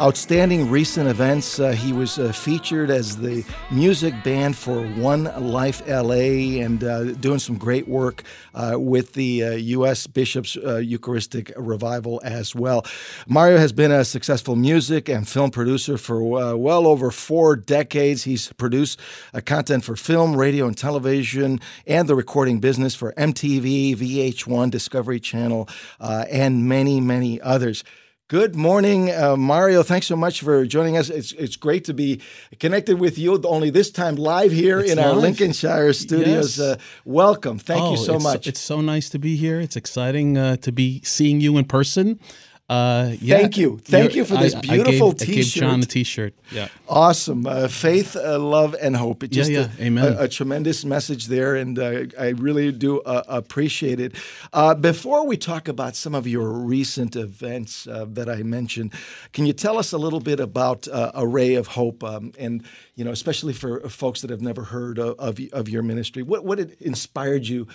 [0.00, 1.60] outstanding recent events.
[1.60, 7.12] Uh, he was uh, featured as the music band for One Life LA and uh,
[7.12, 8.22] doing some great work
[8.54, 10.06] uh, with the U.S.
[10.06, 12.86] Uh, Bishops uh, Eucharistic Revival as well.
[13.28, 18.24] Mario has been a successful music and film producer for well over four decades.
[18.24, 18.98] He's produced
[19.44, 25.68] content for film, radio, and television, and the recording business for MTV, VH1, Discovery Channel,
[26.00, 27.84] and many, many others.
[28.30, 29.82] Good morning, uh, Mario.
[29.82, 31.10] Thanks so much for joining us.
[31.10, 32.20] It's it's great to be
[32.60, 33.42] connected with you.
[33.42, 35.06] Only this time live here it's in live.
[35.06, 36.56] our Lincolnshire studios.
[36.56, 36.60] Yes.
[36.60, 37.58] Uh, welcome.
[37.58, 38.46] Thank oh, you so it's, much.
[38.46, 39.58] It's so nice to be here.
[39.58, 42.20] It's exciting uh, to be seeing you in person.
[42.70, 43.78] Uh, yeah, Thank you.
[43.78, 45.32] Thank you for this I, beautiful I gave, T-shirt.
[45.32, 46.34] I gave John a T-shirt.
[46.52, 46.68] Yeah.
[46.88, 47.44] Awesome.
[47.44, 49.24] Uh, faith, uh, love, and hope.
[49.24, 49.84] It's just yeah, yeah.
[49.84, 50.12] A, Amen.
[50.12, 54.14] A, a, tremendous message there, and uh, I really do uh, appreciate it.
[54.52, 58.92] Uh, before we talk about some of your recent events uh, that I mentioned,
[59.32, 63.10] can you tell us a little bit about Array of Hope, um, and you know,
[63.10, 67.48] especially for folks that have never heard of, of, of your ministry, what what inspired
[67.48, 67.66] you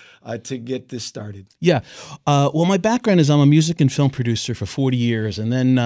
[0.44, 1.48] to get this started?
[1.60, 1.82] Yeah.
[2.26, 5.80] well, my background is I'm a music and film producer for 40 years, and then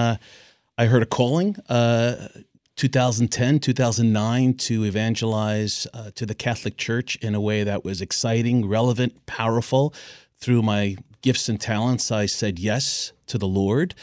[0.76, 1.56] I heard a calling.
[1.70, 2.28] Uh,
[2.76, 8.68] 2010, 2009 to evangelize uh, to the Catholic Church in a way that was exciting,
[8.68, 9.94] relevant, powerful.
[10.36, 13.94] Through my gifts and talents, I said yes to the Lord.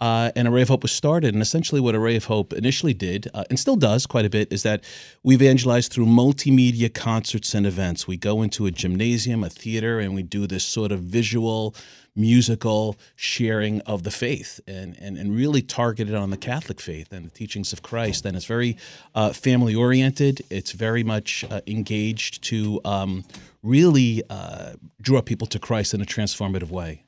[0.00, 1.34] Uh, and Array of Hope was started.
[1.34, 4.50] And essentially, what Array of Hope initially did, uh, and still does quite a bit,
[4.50, 4.84] is that
[5.22, 8.06] we evangelize through multimedia concerts and events.
[8.06, 11.74] We go into a gymnasium, a theater, and we do this sort of visual,
[12.16, 17.26] musical sharing of the faith and, and, and really targeted on the Catholic faith and
[17.26, 18.24] the teachings of Christ.
[18.24, 18.76] And it's very
[19.14, 23.24] uh, family oriented, it's very much uh, engaged to um,
[23.62, 27.02] really uh, draw people to Christ in a transformative way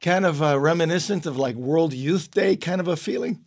[0.00, 3.40] kind of uh, reminiscent of like World Youth Day kind of a feeling?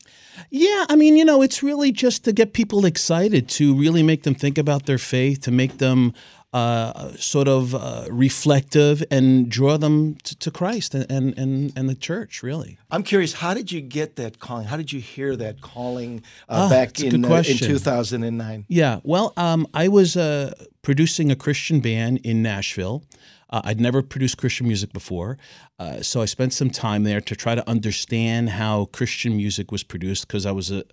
[0.49, 4.23] Yeah, I mean, you know, it's really just to get people excited, to really make
[4.23, 6.13] them think about their faith, to make them
[6.51, 11.95] uh, sort of uh, reflective and draw them to, to Christ and, and, and the
[11.95, 12.77] church, really.
[12.89, 14.65] I'm curious, how did you get that calling?
[14.65, 18.65] How did you hear that calling uh, oh, back in, uh, in 2009?
[18.67, 23.03] Yeah, well, um, I was uh, producing a Christian band in Nashville.
[23.51, 25.38] Uh, I'd never produced Christian music before,
[25.79, 29.83] uh, so I spent some time there to try to understand how Christian music was
[29.83, 30.83] produced because I was a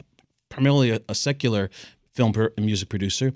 [0.49, 1.71] primarily a, a secular
[2.17, 3.33] film and music producer,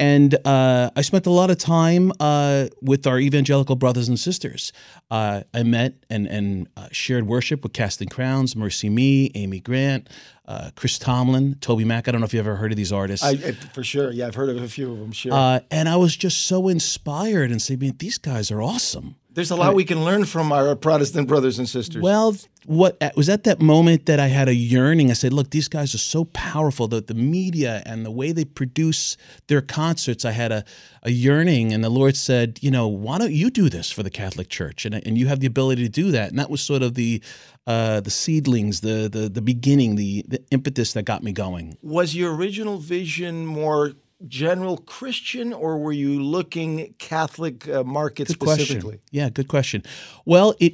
[0.00, 4.72] and uh, I spent a lot of time uh, with our evangelical brothers and sisters.
[5.10, 10.08] Uh, I met and, and uh, shared worship with Casting Crowns, MercyMe, Amy Grant,
[10.46, 12.08] uh, Chris Tomlin, TobyMac.
[12.08, 13.26] I don't know if you've ever heard of these artists.
[13.26, 13.36] I,
[13.74, 14.10] for sure.
[14.10, 15.34] Yeah, I've heard of a few of them, sure.
[15.34, 19.16] Uh, and I was just so inspired and saying, these guys are awesome.
[19.40, 22.02] There's a lot we can learn from our Protestant brothers and sisters.
[22.02, 25.10] Well, what was at that moment that I had a yearning.
[25.10, 26.88] I said, "Look, these guys are so powerful.
[26.88, 30.26] The the media and the way they produce their concerts.
[30.26, 30.62] I had a
[31.02, 34.10] a yearning, and the Lord said, you know, why don't you do this for the
[34.10, 34.84] Catholic Church?
[34.84, 36.28] And and you have the ability to do that.
[36.28, 37.22] And that was sort of the
[37.66, 41.78] uh, the seedlings, the the the beginning, the the impetus that got me going.
[41.80, 43.92] Was your original vision more
[44.28, 48.80] general Christian, or were you looking Catholic uh, market good specifically?
[48.80, 49.00] Question.
[49.10, 49.82] Yeah, good question.
[50.24, 50.72] Well, it,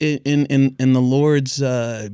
[0.00, 2.08] it, in in in the Lord's uh,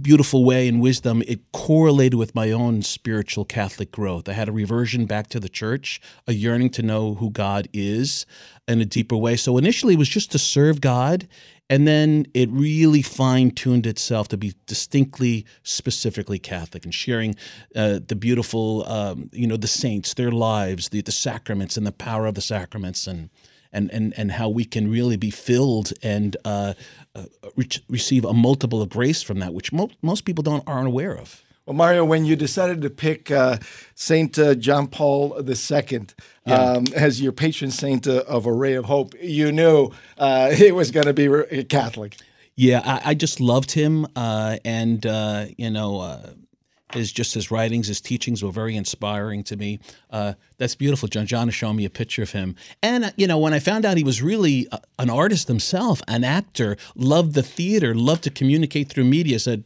[0.00, 4.28] beautiful way and wisdom, it correlated with my own spiritual Catholic growth.
[4.28, 8.26] I had a reversion back to the church, a yearning to know who God is
[8.68, 9.36] in a deeper way.
[9.36, 11.28] So initially, it was just to serve God
[11.68, 17.34] and then it really fine tuned itself to be distinctly, specifically Catholic and sharing
[17.74, 21.92] uh, the beautiful, um, you know, the saints, their lives, the, the sacraments, and the
[21.92, 23.30] power of the sacraments, and
[23.72, 26.74] and and and how we can really be filled and uh,
[27.14, 27.24] uh,
[27.56, 31.16] re- receive a multiple of grace from that, which mo- most people don't aren't aware
[31.16, 31.42] of.
[31.66, 33.58] Well, Mario, when you decided to pick uh,
[33.96, 36.00] Saint uh, John Paul II
[36.46, 36.54] yeah.
[36.54, 40.92] um, as your patron saint uh, of ray of Hope, you knew uh, it was
[40.92, 42.18] going to be Catholic.
[42.54, 46.20] Yeah, I, I just loved him, uh, and uh, you know,
[46.92, 49.80] his just his writings, his teachings were very inspiring to me.
[50.58, 51.08] that's beautiful.
[51.08, 53.84] John John is showing me a picture of him, and you know, when I found
[53.84, 54.68] out he was really
[55.00, 59.64] an artist himself, an actor, loved the theater, loved to communicate through media, said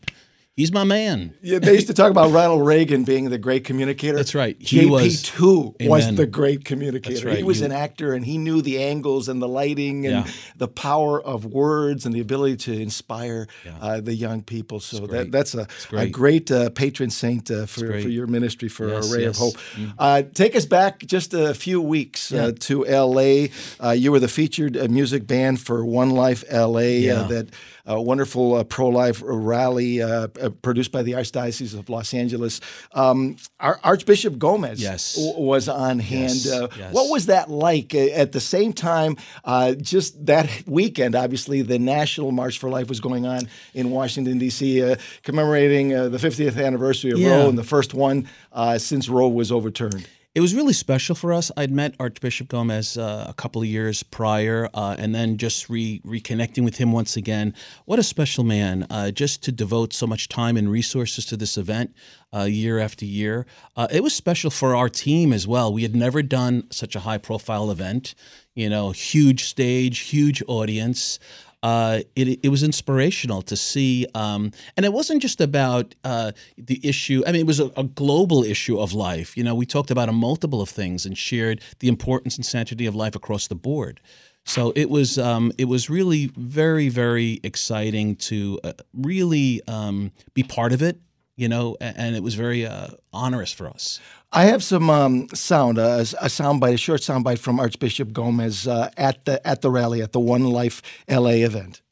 [0.61, 1.33] He's my man.
[1.41, 4.15] Yeah, they used to talk about Ronald Reagan being the great communicator.
[4.15, 4.59] That's right.
[4.61, 5.89] He JP was, too amen.
[5.89, 7.29] was the great communicator.
[7.29, 7.39] Right.
[7.39, 10.33] He was an actor and he knew the angles and the lighting and yeah.
[10.57, 13.79] the power of words and the ability to inspire yeah.
[13.81, 14.81] uh, the young people.
[14.81, 18.69] So that, that's a great, a great uh, patron saint uh, for, for your ministry
[18.69, 19.41] for yes, ray yes.
[19.41, 19.55] of Hope.
[19.77, 20.35] Mm.
[20.35, 22.51] take us back just a few weeks uh, yeah.
[22.61, 23.47] to LA.
[23.83, 27.49] Uh, you were the featured uh, music band for One Life LA that
[27.95, 32.61] a wonderful uh, pro life rally uh, uh, produced by the Archdiocese of Los Angeles.
[32.93, 35.15] Um, our Archbishop Gomez Yes.
[35.17, 36.35] w- was on hand.
[36.35, 36.93] Yes, Uh, yes.
[36.93, 37.95] What was that like?
[37.95, 42.89] Uh, At the same time, uh, just that weekend, obviously, the National March for Life
[42.89, 47.31] was going on in Washington, D.C., uh, commemorating uh, the 50th anniversary of Yeah.
[47.43, 50.07] Roe and the first one uh, since Roe was overturned.
[50.33, 51.51] It was really special for us.
[51.57, 56.01] I'd met Archbishop Gomez uh, a couple of years prior, uh, and then just re-
[56.07, 57.53] reconnecting with him once again.
[57.85, 58.87] What a special man!
[58.89, 61.97] Uh, just to devote so much time and resources to this event
[62.33, 63.45] uh, year after year.
[63.75, 65.73] Uh, it was special for our team as well.
[65.73, 68.15] We had never done such a high-profile event.
[68.55, 71.19] You know, huge stage, huge audience
[71.63, 74.07] uh, it, it was inspirational to see.
[74.15, 77.85] Um, and it wasn't just about uh, the issue, I mean, it was a, a
[77.85, 79.37] global issue of life.
[79.37, 82.87] You know, we talked about a multiple of things and shared the importance and sanctity
[82.87, 84.01] of life across the board.
[84.45, 90.43] So it was um, it was really very very exciting to uh, really um, be
[90.43, 90.99] part of it,
[91.37, 94.01] you know, and it was very uh, onerous for us.
[94.33, 98.89] I have some um, sound, uh, a soundbite, a short soundbite from Archbishop Gomez uh,
[98.97, 101.83] at the at the rally at the One Life LA event.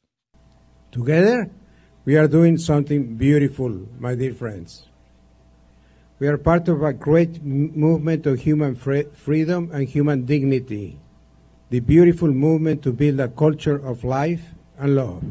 [0.89, 1.51] Together,
[2.05, 4.87] we are doing something beautiful, my dear friends.
[6.19, 10.97] We are part of a great movement of human fre- freedom and human dignity,
[11.69, 15.23] the beautiful movement to build a culture of life and love.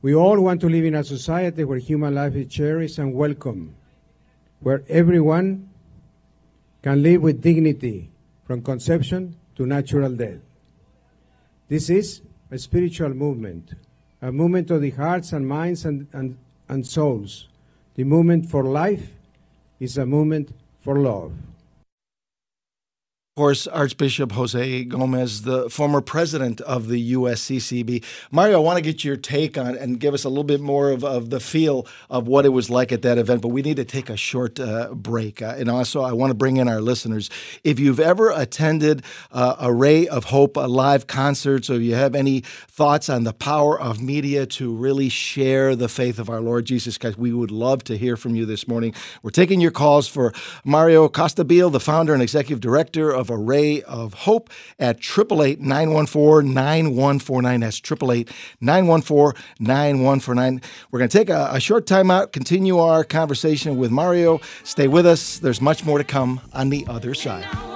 [0.00, 3.74] We all want to live in a society where human life is cherished and welcome,
[4.60, 5.69] where everyone
[6.82, 8.10] can live with dignity
[8.44, 10.40] from conception to natural death.
[11.68, 13.74] This is a spiritual movement,
[14.22, 16.36] a movement of the hearts and minds and, and,
[16.68, 17.48] and souls.
[17.94, 19.12] The movement for life
[19.78, 20.50] is a movement
[20.80, 21.32] for love.
[23.40, 28.04] Of course, Archbishop Jose Gomez, the former president of the USCCB.
[28.30, 30.90] Mario, I want to get your take on and give us a little bit more
[30.90, 33.76] of, of the feel of what it was like at that event, but we need
[33.76, 35.40] to take a short uh, break.
[35.40, 37.30] Uh, and also, I want to bring in our listeners.
[37.64, 42.14] If you've ever attended uh, a Ray of Hope a live concerts, or you have
[42.14, 46.66] any thoughts on the power of media to really share the faith of our Lord
[46.66, 48.92] Jesus Christ, we would love to hear from you this morning.
[49.22, 54.14] We're taking your calls for Mario Costabile, the founder and executive director of Array of
[54.14, 57.60] Hope at 888 914 9149.
[57.60, 60.62] That's 888 914 9149.
[60.90, 64.40] We're going to take a, a short time out, continue our conversation with Mario.
[64.64, 65.38] Stay with us.
[65.38, 67.69] There's much more to come on the other side.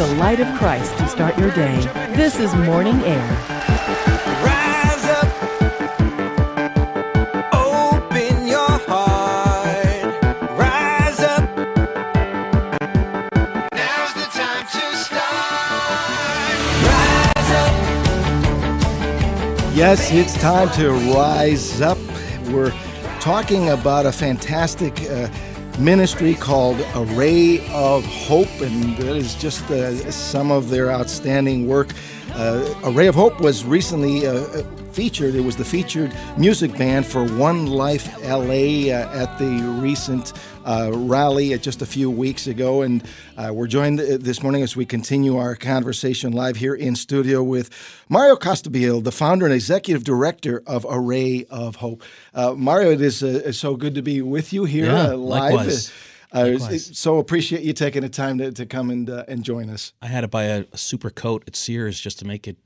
[0.00, 1.76] The light of Christ to start your day.
[2.16, 3.28] This is Morning Air.
[4.42, 5.28] Rise up.
[7.52, 10.06] Open your heart.
[10.58, 11.44] Rise up.
[13.74, 15.28] Now's the time to start.
[16.88, 17.74] Rise up.
[19.76, 21.98] Yes, it's time to rise up.
[22.46, 22.72] We're
[23.20, 25.28] talking about a fantastic uh,
[25.80, 31.92] ministry called Array of Hope, and that is just uh, some of their outstanding work.
[32.34, 34.62] Uh, Array of Hope was recently uh,
[34.92, 35.34] featured.
[35.34, 40.32] It was the featured music band for One Life LA uh, at the recent
[40.64, 42.82] uh, rally uh, just a few weeks ago.
[42.82, 43.02] And
[43.36, 47.42] uh, we're joined uh, this morning as we continue our conversation live here in studio
[47.42, 47.70] with
[48.08, 52.02] Mario Costabile, the founder and executive director of Array of Hope.
[52.34, 55.54] Uh, Mario, it is uh, so good to be with you here Yeah, uh, live.
[55.54, 55.92] likewise.
[56.32, 59.92] Uh, so appreciate you taking the time to, to come and, uh, and join us.
[60.00, 62.56] I had to buy a, a super coat at Sears just to make it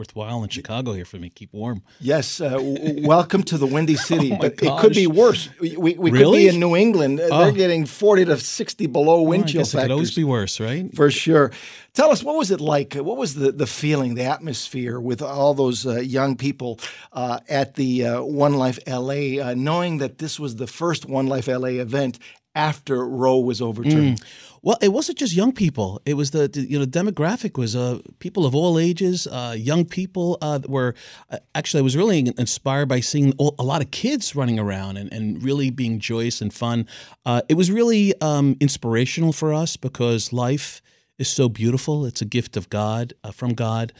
[0.00, 1.82] worthwhile in Chicago here for me, keep warm.
[2.00, 4.32] Yes, uh, w- welcome to the Windy City.
[4.32, 5.50] Oh but it could be worse.
[5.60, 6.38] We, we, we could Really?
[6.44, 7.20] be in New England.
[7.20, 7.44] Uh, Oh.
[7.44, 10.24] They're getting 40 to 60 below wind Well, I chill guess it could always be
[10.24, 10.94] worse, right?
[10.96, 11.52] For sure.
[11.92, 12.94] Tell us, what was it like?
[12.94, 16.78] What was the, the feeling, the atmosphere with all those uh, young people
[17.12, 21.26] uh, at the uh, One Life LA, uh, knowing that this was the first One
[21.26, 22.18] Life LA event
[22.54, 24.18] after Roe was overturned?
[24.18, 24.24] Mm.
[24.62, 26.02] Well, it wasn't just young people.
[26.04, 29.86] It was the, the you know demographic was uh, people of all ages, uh, young
[29.86, 30.94] people uh, were
[31.30, 35.10] uh, actually I was really inspired by seeing a lot of kids running around and,
[35.12, 36.86] and really being joyous and fun.
[37.24, 40.82] Uh, it was really um, inspirational for us because life
[41.18, 42.04] is so beautiful.
[42.04, 43.92] It's a gift of God uh, from God.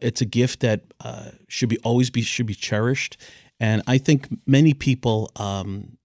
[0.00, 0.82] It's a gift that
[1.48, 3.16] should be always be should be cherished.
[3.58, 5.96] And I think many people um,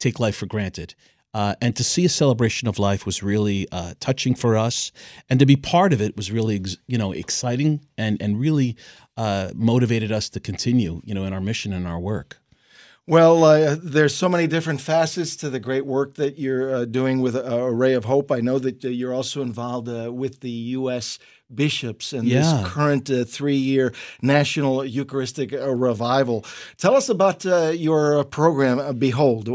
[0.00, 0.94] take life for granted.
[1.34, 4.92] Uh, and to see a celebration of life was really uh, touching for us,
[5.30, 8.76] and to be part of it was really, ex- you know, exciting and and really
[9.16, 12.38] uh, motivated us to continue, you know, in our mission and our work.
[13.06, 17.20] Well, uh, there's so many different facets to the great work that you're uh, doing
[17.20, 18.30] with uh, Array of Hope.
[18.30, 21.18] I know that uh, you're also involved uh, with the U.S.
[21.52, 22.42] bishops and Yeah.
[22.42, 26.44] this current uh, three-year National Eucharistic uh, Revival.
[26.76, 29.48] Tell us about uh, your program, uh, Behold.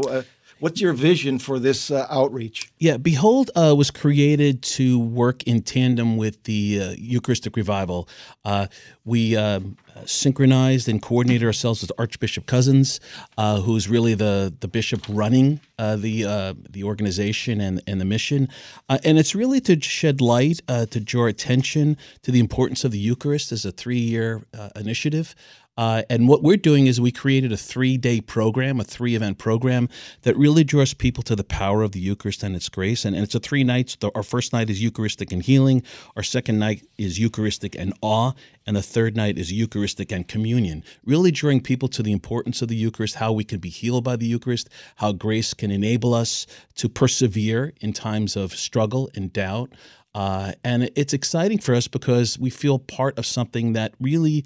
[0.58, 2.70] Uh, what's your vision for this uh, outreach?
[2.78, 8.08] Yeah, Behold uh, was created to work in tandem with the uh, Eucharistic Revival.
[8.44, 8.66] Uh,
[9.04, 13.00] we um, synchronized and coordinated ourselves with Archbishop Cozzens,
[13.36, 18.04] uh, who's really the the bishop running uh, the uh, the organization and and the
[18.04, 18.48] mission.
[18.88, 22.92] Uh, and it's really to shed light, uh, to draw attention to the importance of
[22.92, 25.34] the Eucharist as a three year uh, initiative.
[25.78, 29.38] Uh, and what we're doing is we created a three day program, a three event
[29.38, 29.88] program
[30.22, 33.04] that really draws people to the power of the Eucharist and its grace.
[33.04, 33.94] And, and it's a three nights.
[33.94, 35.84] The, our first night is Eucharistic and healing,
[36.16, 38.32] our second night is Eucharistic and awe,
[38.66, 40.82] and the third night is Eucharistic and communion.
[41.04, 44.16] Really drawing people to the importance of the Eucharist, how we can be healed by
[44.16, 49.72] the Eucharist, how grace can enable us to persevere in times of struggle and doubt.
[50.14, 54.44] Uh, and it's exciting for us because we feel part of something that really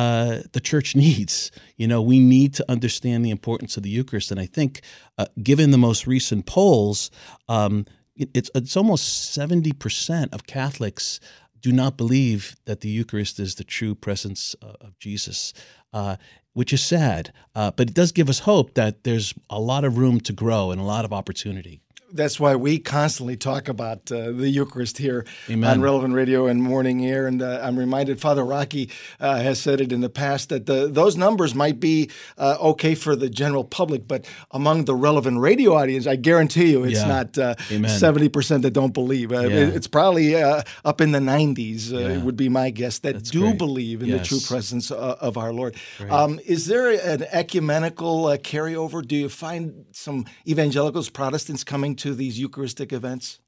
[0.00, 1.50] uh, the church needs.
[1.76, 4.72] You know, we need to understand the importance of the Eucharist, and I think,
[5.18, 7.10] uh, given the most recent polls,
[7.48, 7.86] um,
[8.22, 11.20] it- it's it's almost seventy percent of Catholics
[11.66, 15.52] do not believe that the Eucharist is the true presence uh, of Jesus.
[15.92, 16.16] Uh,
[16.52, 19.98] which is sad, uh, but it does give us hope that there's a lot of
[19.98, 21.80] room to grow and a lot of opportunity.
[22.16, 25.70] That's why we constantly talk about uh, the Eucharist here Amen.
[25.70, 27.26] on Relevant Radio and Morning Air.
[27.26, 28.90] And uh, I'm reminded Father Rocky
[29.20, 32.94] uh, has said it in the past that the, those numbers might be uh, okay
[32.94, 37.06] for the general public, but among the relevant radio audience, I guarantee you it's Yeah.
[37.08, 39.32] not uh, 70% that don't believe.
[39.32, 39.66] Uh, Yeah.
[39.76, 42.22] It's probably uh, up in the 90s, uh, Yeah.
[42.24, 43.58] would be my guess, that do great.
[43.58, 45.76] believe in the true presence uh, of our Lord.
[46.10, 49.06] Um, is there an ecumenical uh, carryover?
[49.06, 53.40] Do you find some evangelicals, Protestants coming to these Eucharistic events?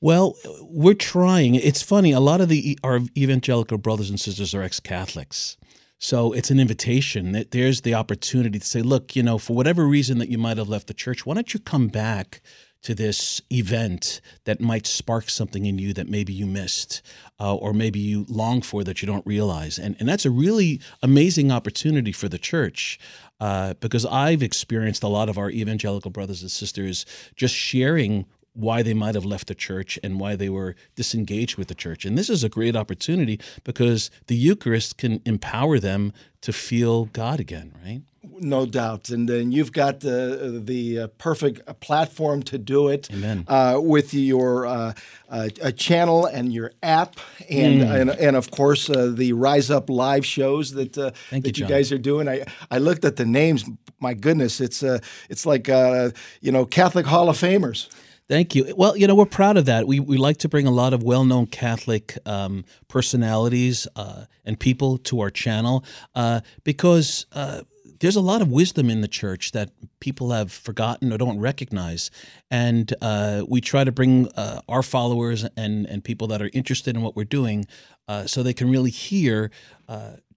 [0.00, 1.54] Well, we're trying.
[1.56, 2.12] It's funny.
[2.12, 5.58] A lot of the our evangelical brothers and sisters are ex-Catholics.
[5.98, 7.44] So it's an invitation.
[7.50, 10.70] There's the opportunity to say, look, you know, for whatever reason that you might have
[10.70, 12.40] left the church, why don't you come back
[12.82, 17.02] to this event that might spark something in you that maybe you missed
[17.38, 19.78] uh, or maybe you long for that you don't realize.
[19.78, 22.98] And, and that's a really amazing opportunity for the church
[23.40, 27.06] uh, because I've experienced a lot of our evangelical brothers and sisters
[27.36, 31.68] just sharing why they might have left the church and why they were disengaged with
[31.68, 32.04] the church.
[32.04, 37.38] And this is a great opportunity because the Eucharist can empower them to feel God
[37.40, 38.02] again, right?
[38.42, 43.08] No doubt, and then you've got the the uh, perfect platform to do it.
[43.12, 43.44] Amen.
[43.48, 44.92] Uh, with your uh,
[45.30, 47.16] uh, channel and your app,
[47.48, 48.00] and Mm.
[48.00, 51.68] and, and of course uh, the Rise Up live shows that uh, that you, you,
[51.68, 52.28] guys are doing.
[52.28, 53.64] I I looked at the names.
[54.00, 54.98] My goodness, it's uh,
[55.30, 57.88] it's like uh, you know Catholic Hall of Famers.
[58.30, 58.72] Thank you.
[58.76, 59.88] Well, you know, we're proud of that.
[59.88, 64.56] We, we like to bring a lot of well known Catholic um, personalities uh, and
[64.56, 67.62] people to our channel uh, because uh,
[67.98, 72.12] there's a lot of wisdom in the church that people have forgotten or don't recognize.
[72.52, 76.94] And uh, we try to bring uh, our followers and, and people that are interested
[76.94, 77.66] in what we're doing
[78.06, 79.50] uh, so they can really hear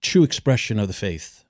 [0.00, 1.43] true expression of the faith.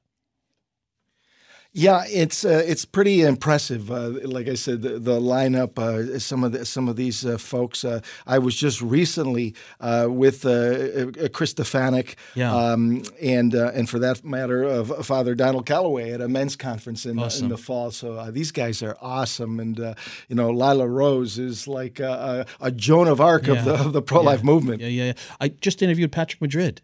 [1.77, 3.91] Yeah, it's uh, it's pretty impressive.
[3.91, 5.77] Uh, like I said, the, the lineup.
[5.77, 7.85] Uh, some of the, some of these uh, folks.
[7.85, 7.99] Uh,
[8.29, 12.55] I was just recently uh, with uh, Chris Stefanik, Yeah.
[12.55, 17.07] um, and uh, and for that matter, of Father Donald Calloway at a men's conference
[17.07, 17.47] in, Awesome.
[17.47, 17.91] in the fall.
[17.91, 19.95] So uh, these guys are awesome, and uh,
[20.29, 24.01] you know, Lila Rose is like a, a, Joan of Arc of the of the
[24.03, 24.47] pro life Yeah.
[24.47, 24.81] movement.
[24.81, 25.13] Yeah, yeah, yeah.
[25.41, 26.83] I just interviewed Patrick Madrid.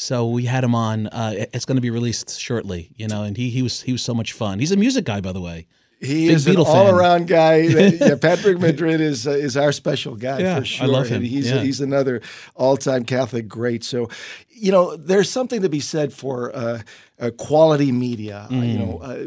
[0.00, 1.08] So we had him on.
[1.08, 4.00] Uh, it's going to be released shortly, you know, and he he was he was
[4.00, 4.60] so much fun.
[4.60, 5.66] He's a music guy, by the way.
[6.00, 6.76] He Big is an Beatle fan.
[6.76, 7.56] all-around guy.
[7.62, 10.86] yeah, Patrick Madrid is uh, is our special guy Yeah, for I sure.
[10.86, 11.16] love him.
[11.16, 11.60] And he's Yeah.
[11.62, 12.22] he's another
[12.54, 13.82] all-time Catholic great.
[13.82, 14.08] So,
[14.48, 16.82] you know, there's something to be said for uh,
[17.20, 18.46] uh, quality media.
[18.50, 19.26] uh, you know, uh,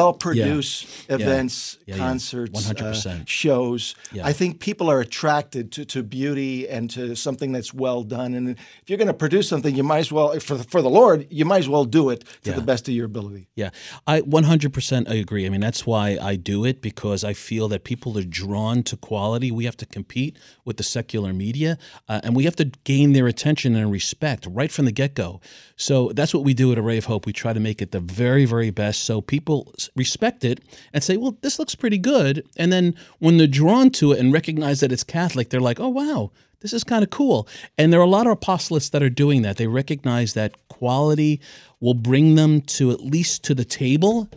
[0.00, 1.08] well-produced Mm.
[1.08, 1.14] Yeah.
[1.16, 2.06] events, Yeah, yeah.
[2.06, 3.28] concerts, uh, 100%.
[3.28, 3.94] shows.
[4.22, 8.34] I think people are attracted to, to beauty and to something that's well done.
[8.34, 11.26] And if you're going to produce something, you might as well for for the Lord,
[11.30, 13.48] you might as well do it to the best of your ability.
[13.56, 13.70] Yeah,
[14.06, 15.46] I 100% I agree.
[15.46, 18.96] I mean, that's why I do it because I feel that people are drawn to
[18.96, 19.50] quality.
[19.50, 21.78] We have to compete with the secular media,
[22.08, 25.40] uh, and we have to gain their attention and respect right from the get go.
[25.76, 27.26] So that's what we do at Array of Hope.
[27.30, 30.58] We try to make it the very, very best so people respect it
[30.92, 32.44] and say, well, this looks pretty good.
[32.56, 35.90] And then when they're drawn to it and recognize that it's Catholic, they're like, oh,
[35.90, 37.46] wow, this is kind of cool.
[37.78, 39.58] And there are a lot of apostolates that are doing that.
[39.58, 41.40] They recognize that quality
[41.78, 44.28] will bring them to at least to the table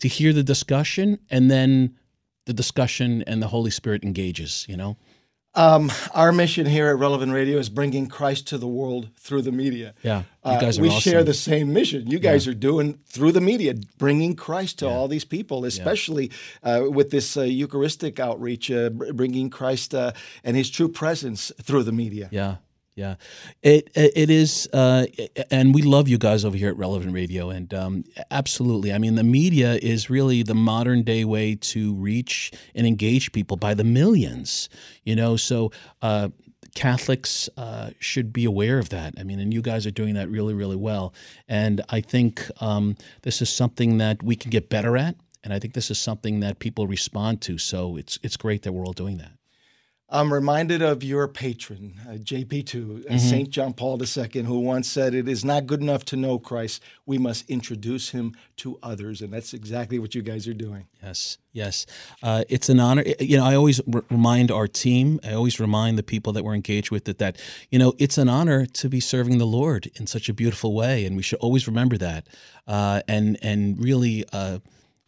[0.00, 1.96] to hear the discussion and then
[2.44, 4.98] the discussion and the Holy Spirit engages, you know?
[5.54, 9.52] Um, our mission here at Relevant Radio is bringing Christ to the world through the
[9.52, 9.92] media.
[10.02, 11.00] Yeah, you Uh, guys are we awesome.
[11.12, 12.06] share the same mission.
[12.10, 16.30] You guys are doing through the media, bringing Christ to all these people, especially
[16.62, 21.82] uh, with this uh, Eucharistic outreach, uh, bringing Christ uh, and His true presence through
[21.82, 22.28] the media.
[22.32, 22.56] Yeah,
[22.94, 23.14] yeah.
[23.62, 25.06] It it is, uh,
[25.50, 28.92] and we love you guys over here at Relevant Radio, and um, absolutely.
[28.92, 33.56] I mean, the media is really the modern day way to reach and engage people
[33.56, 34.68] by the millions.
[35.04, 35.70] You know, so.
[36.00, 36.30] Uh,
[36.74, 39.12] Catholics uh, should be aware of that.
[39.18, 41.12] I mean, and you guys are doing that really, really well.
[41.46, 45.58] And I think um, this is something that we can get better at, and I
[45.58, 47.58] think this is something that people respond to.
[47.58, 49.32] So it's it's great that we're all doing that.
[50.14, 53.18] I'm reminded of your patron, uh, JP2, uh, Mhm.
[53.18, 53.50] St.
[53.50, 56.82] John Paul II, who once said, It is not good enough to know Christ.
[57.06, 59.22] We must introduce him to others.
[59.22, 60.84] And that's exactly what you guys are doing.
[61.02, 61.86] Yes, yes.
[62.22, 63.04] Uh, it's an honor.
[63.18, 66.90] You know, I always remind our team, I always remind the people that we're engaged
[66.90, 67.40] with that, that,
[67.70, 71.06] you know, it's an honor to be serving the Lord in such a beautiful way.
[71.06, 72.26] And we should always remember that
[72.66, 74.58] uh, and, and really uh,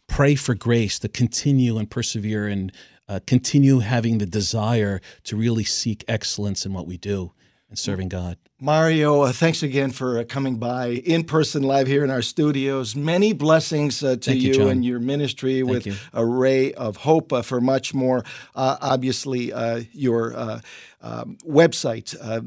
[0.07, 2.71] pray for grace to continue and persevere and
[3.07, 7.33] uh, continue having the desire to really seek excellence in what we do
[7.69, 8.37] and serving God.
[8.59, 12.95] Mario, uh, thanks again for uh, coming by in person live here in our studios.
[12.95, 15.95] Many blessings uh, to you, you, and your ministry Thank with you.
[16.13, 18.23] a ray of hope uh, for much more.
[18.55, 20.61] Uh, obviously, uh, your uh,
[21.01, 22.41] um, website, uh,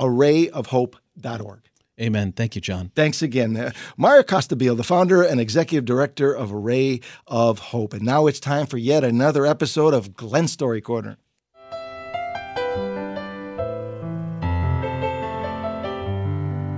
[0.00, 1.60] arrayofhope.org.
[2.00, 2.32] Amen.
[2.32, 2.90] Thank you, John.
[2.94, 3.56] Thanks again.
[3.56, 7.94] Uh, Mario Costabile, the founder and executive director of Array of Hope.
[7.94, 11.16] And now it's time for yet another episode of Glenn Story Corner.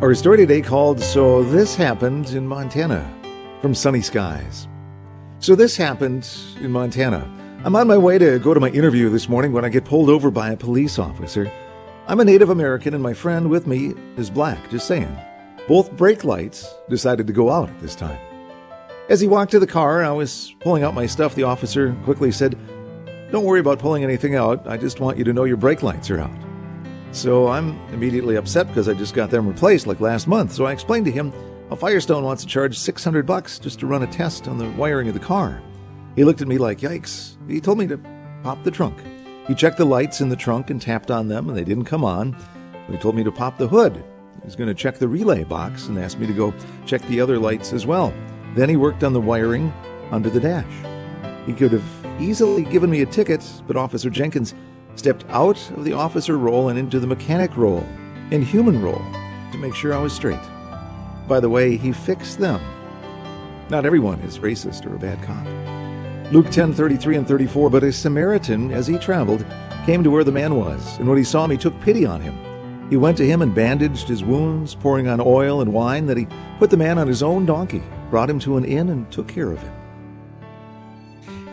[0.00, 3.12] Our story today called So This Happened in Montana
[3.60, 4.68] from Sunny Skies.
[5.40, 7.28] So this happened in Montana.
[7.64, 10.08] I'm on my way to go to my interview this morning when I get pulled
[10.08, 11.50] over by a police officer.
[12.10, 15.14] I'm a Native American and my friend with me is black, just saying.
[15.68, 18.18] Both brake lights decided to go out at this time.
[19.10, 21.34] As he walked to the car, I was pulling out my stuff.
[21.34, 22.58] The officer quickly said,
[23.30, 24.66] Don't worry about pulling anything out.
[24.66, 26.34] I just want you to know your brake lights are out.
[27.12, 30.54] So I'm immediately upset because I just got them replaced like last month.
[30.54, 31.30] So I explained to him
[31.68, 35.08] how Firestone wants to charge 600 bucks just to run a test on the wiring
[35.08, 35.60] of the car.
[36.16, 37.36] He looked at me like, yikes.
[37.50, 38.00] He told me to
[38.42, 38.96] pop the trunk.
[39.48, 42.04] He checked the lights in the trunk and tapped on them, and they didn't come
[42.04, 42.36] on.
[42.90, 43.96] He told me to pop the hood.
[43.96, 47.20] He was going to check the relay box and asked me to go check the
[47.20, 48.12] other lights as well.
[48.54, 49.72] Then he worked on the wiring
[50.10, 50.66] under the dash.
[51.46, 54.54] He could have easily given me a ticket, but Officer Jenkins
[54.96, 57.86] stepped out of the officer role and into the mechanic role
[58.30, 59.04] and human role
[59.52, 60.38] to make sure I was straight.
[61.26, 62.60] By the way, he fixed them.
[63.70, 65.46] Not everyone is racist or a bad cop.
[66.30, 67.70] Luke 10 33 and 34.
[67.70, 69.46] But a Samaritan, as he traveled,
[69.86, 72.20] came to where the man was, and when he saw him, he took pity on
[72.20, 72.38] him.
[72.90, 76.06] He went to him and bandaged his wounds, pouring on oil and wine.
[76.06, 76.26] That he
[76.58, 79.50] put the man on his own donkey, brought him to an inn, and took care
[79.50, 79.77] of him.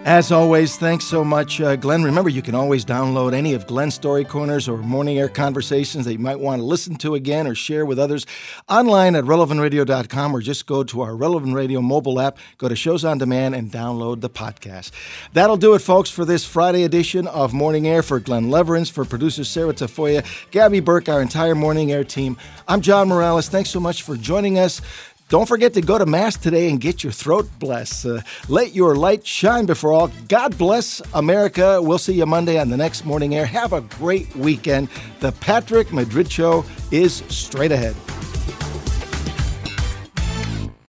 [0.06, 2.03] As always, thanks so much, uh, Glenn.
[2.03, 6.14] Remember, you can always download any of Glenn's story corners or morning air conversations that
[6.14, 8.28] you might want to listen to again or share with others
[8.70, 13.03] online at relevantradio.com or just go to our Relevant Radio mobile app, go to shows
[13.03, 14.91] on demand, and download the podcast.
[15.34, 18.03] That'll do it, folks, for this Friday edition of Morning Air.
[18.03, 22.38] For Glenn Leverance, for producer Sarah Tafoya, Gabby Burke, our entire Morning Air team,
[22.68, 23.49] I'm John Morales.
[23.49, 24.84] Thanks so much for joining us.
[25.28, 28.05] Don't forget to go to Mass today and get your throat blessed.
[28.05, 30.11] Uh, let your light shine before all.
[30.28, 31.82] God bless America.
[31.82, 33.45] We'll see you Monday on the next Morning Air.
[33.45, 34.88] Have a great weekend.
[35.21, 37.95] The Patrick Madrid Show is straight ahead.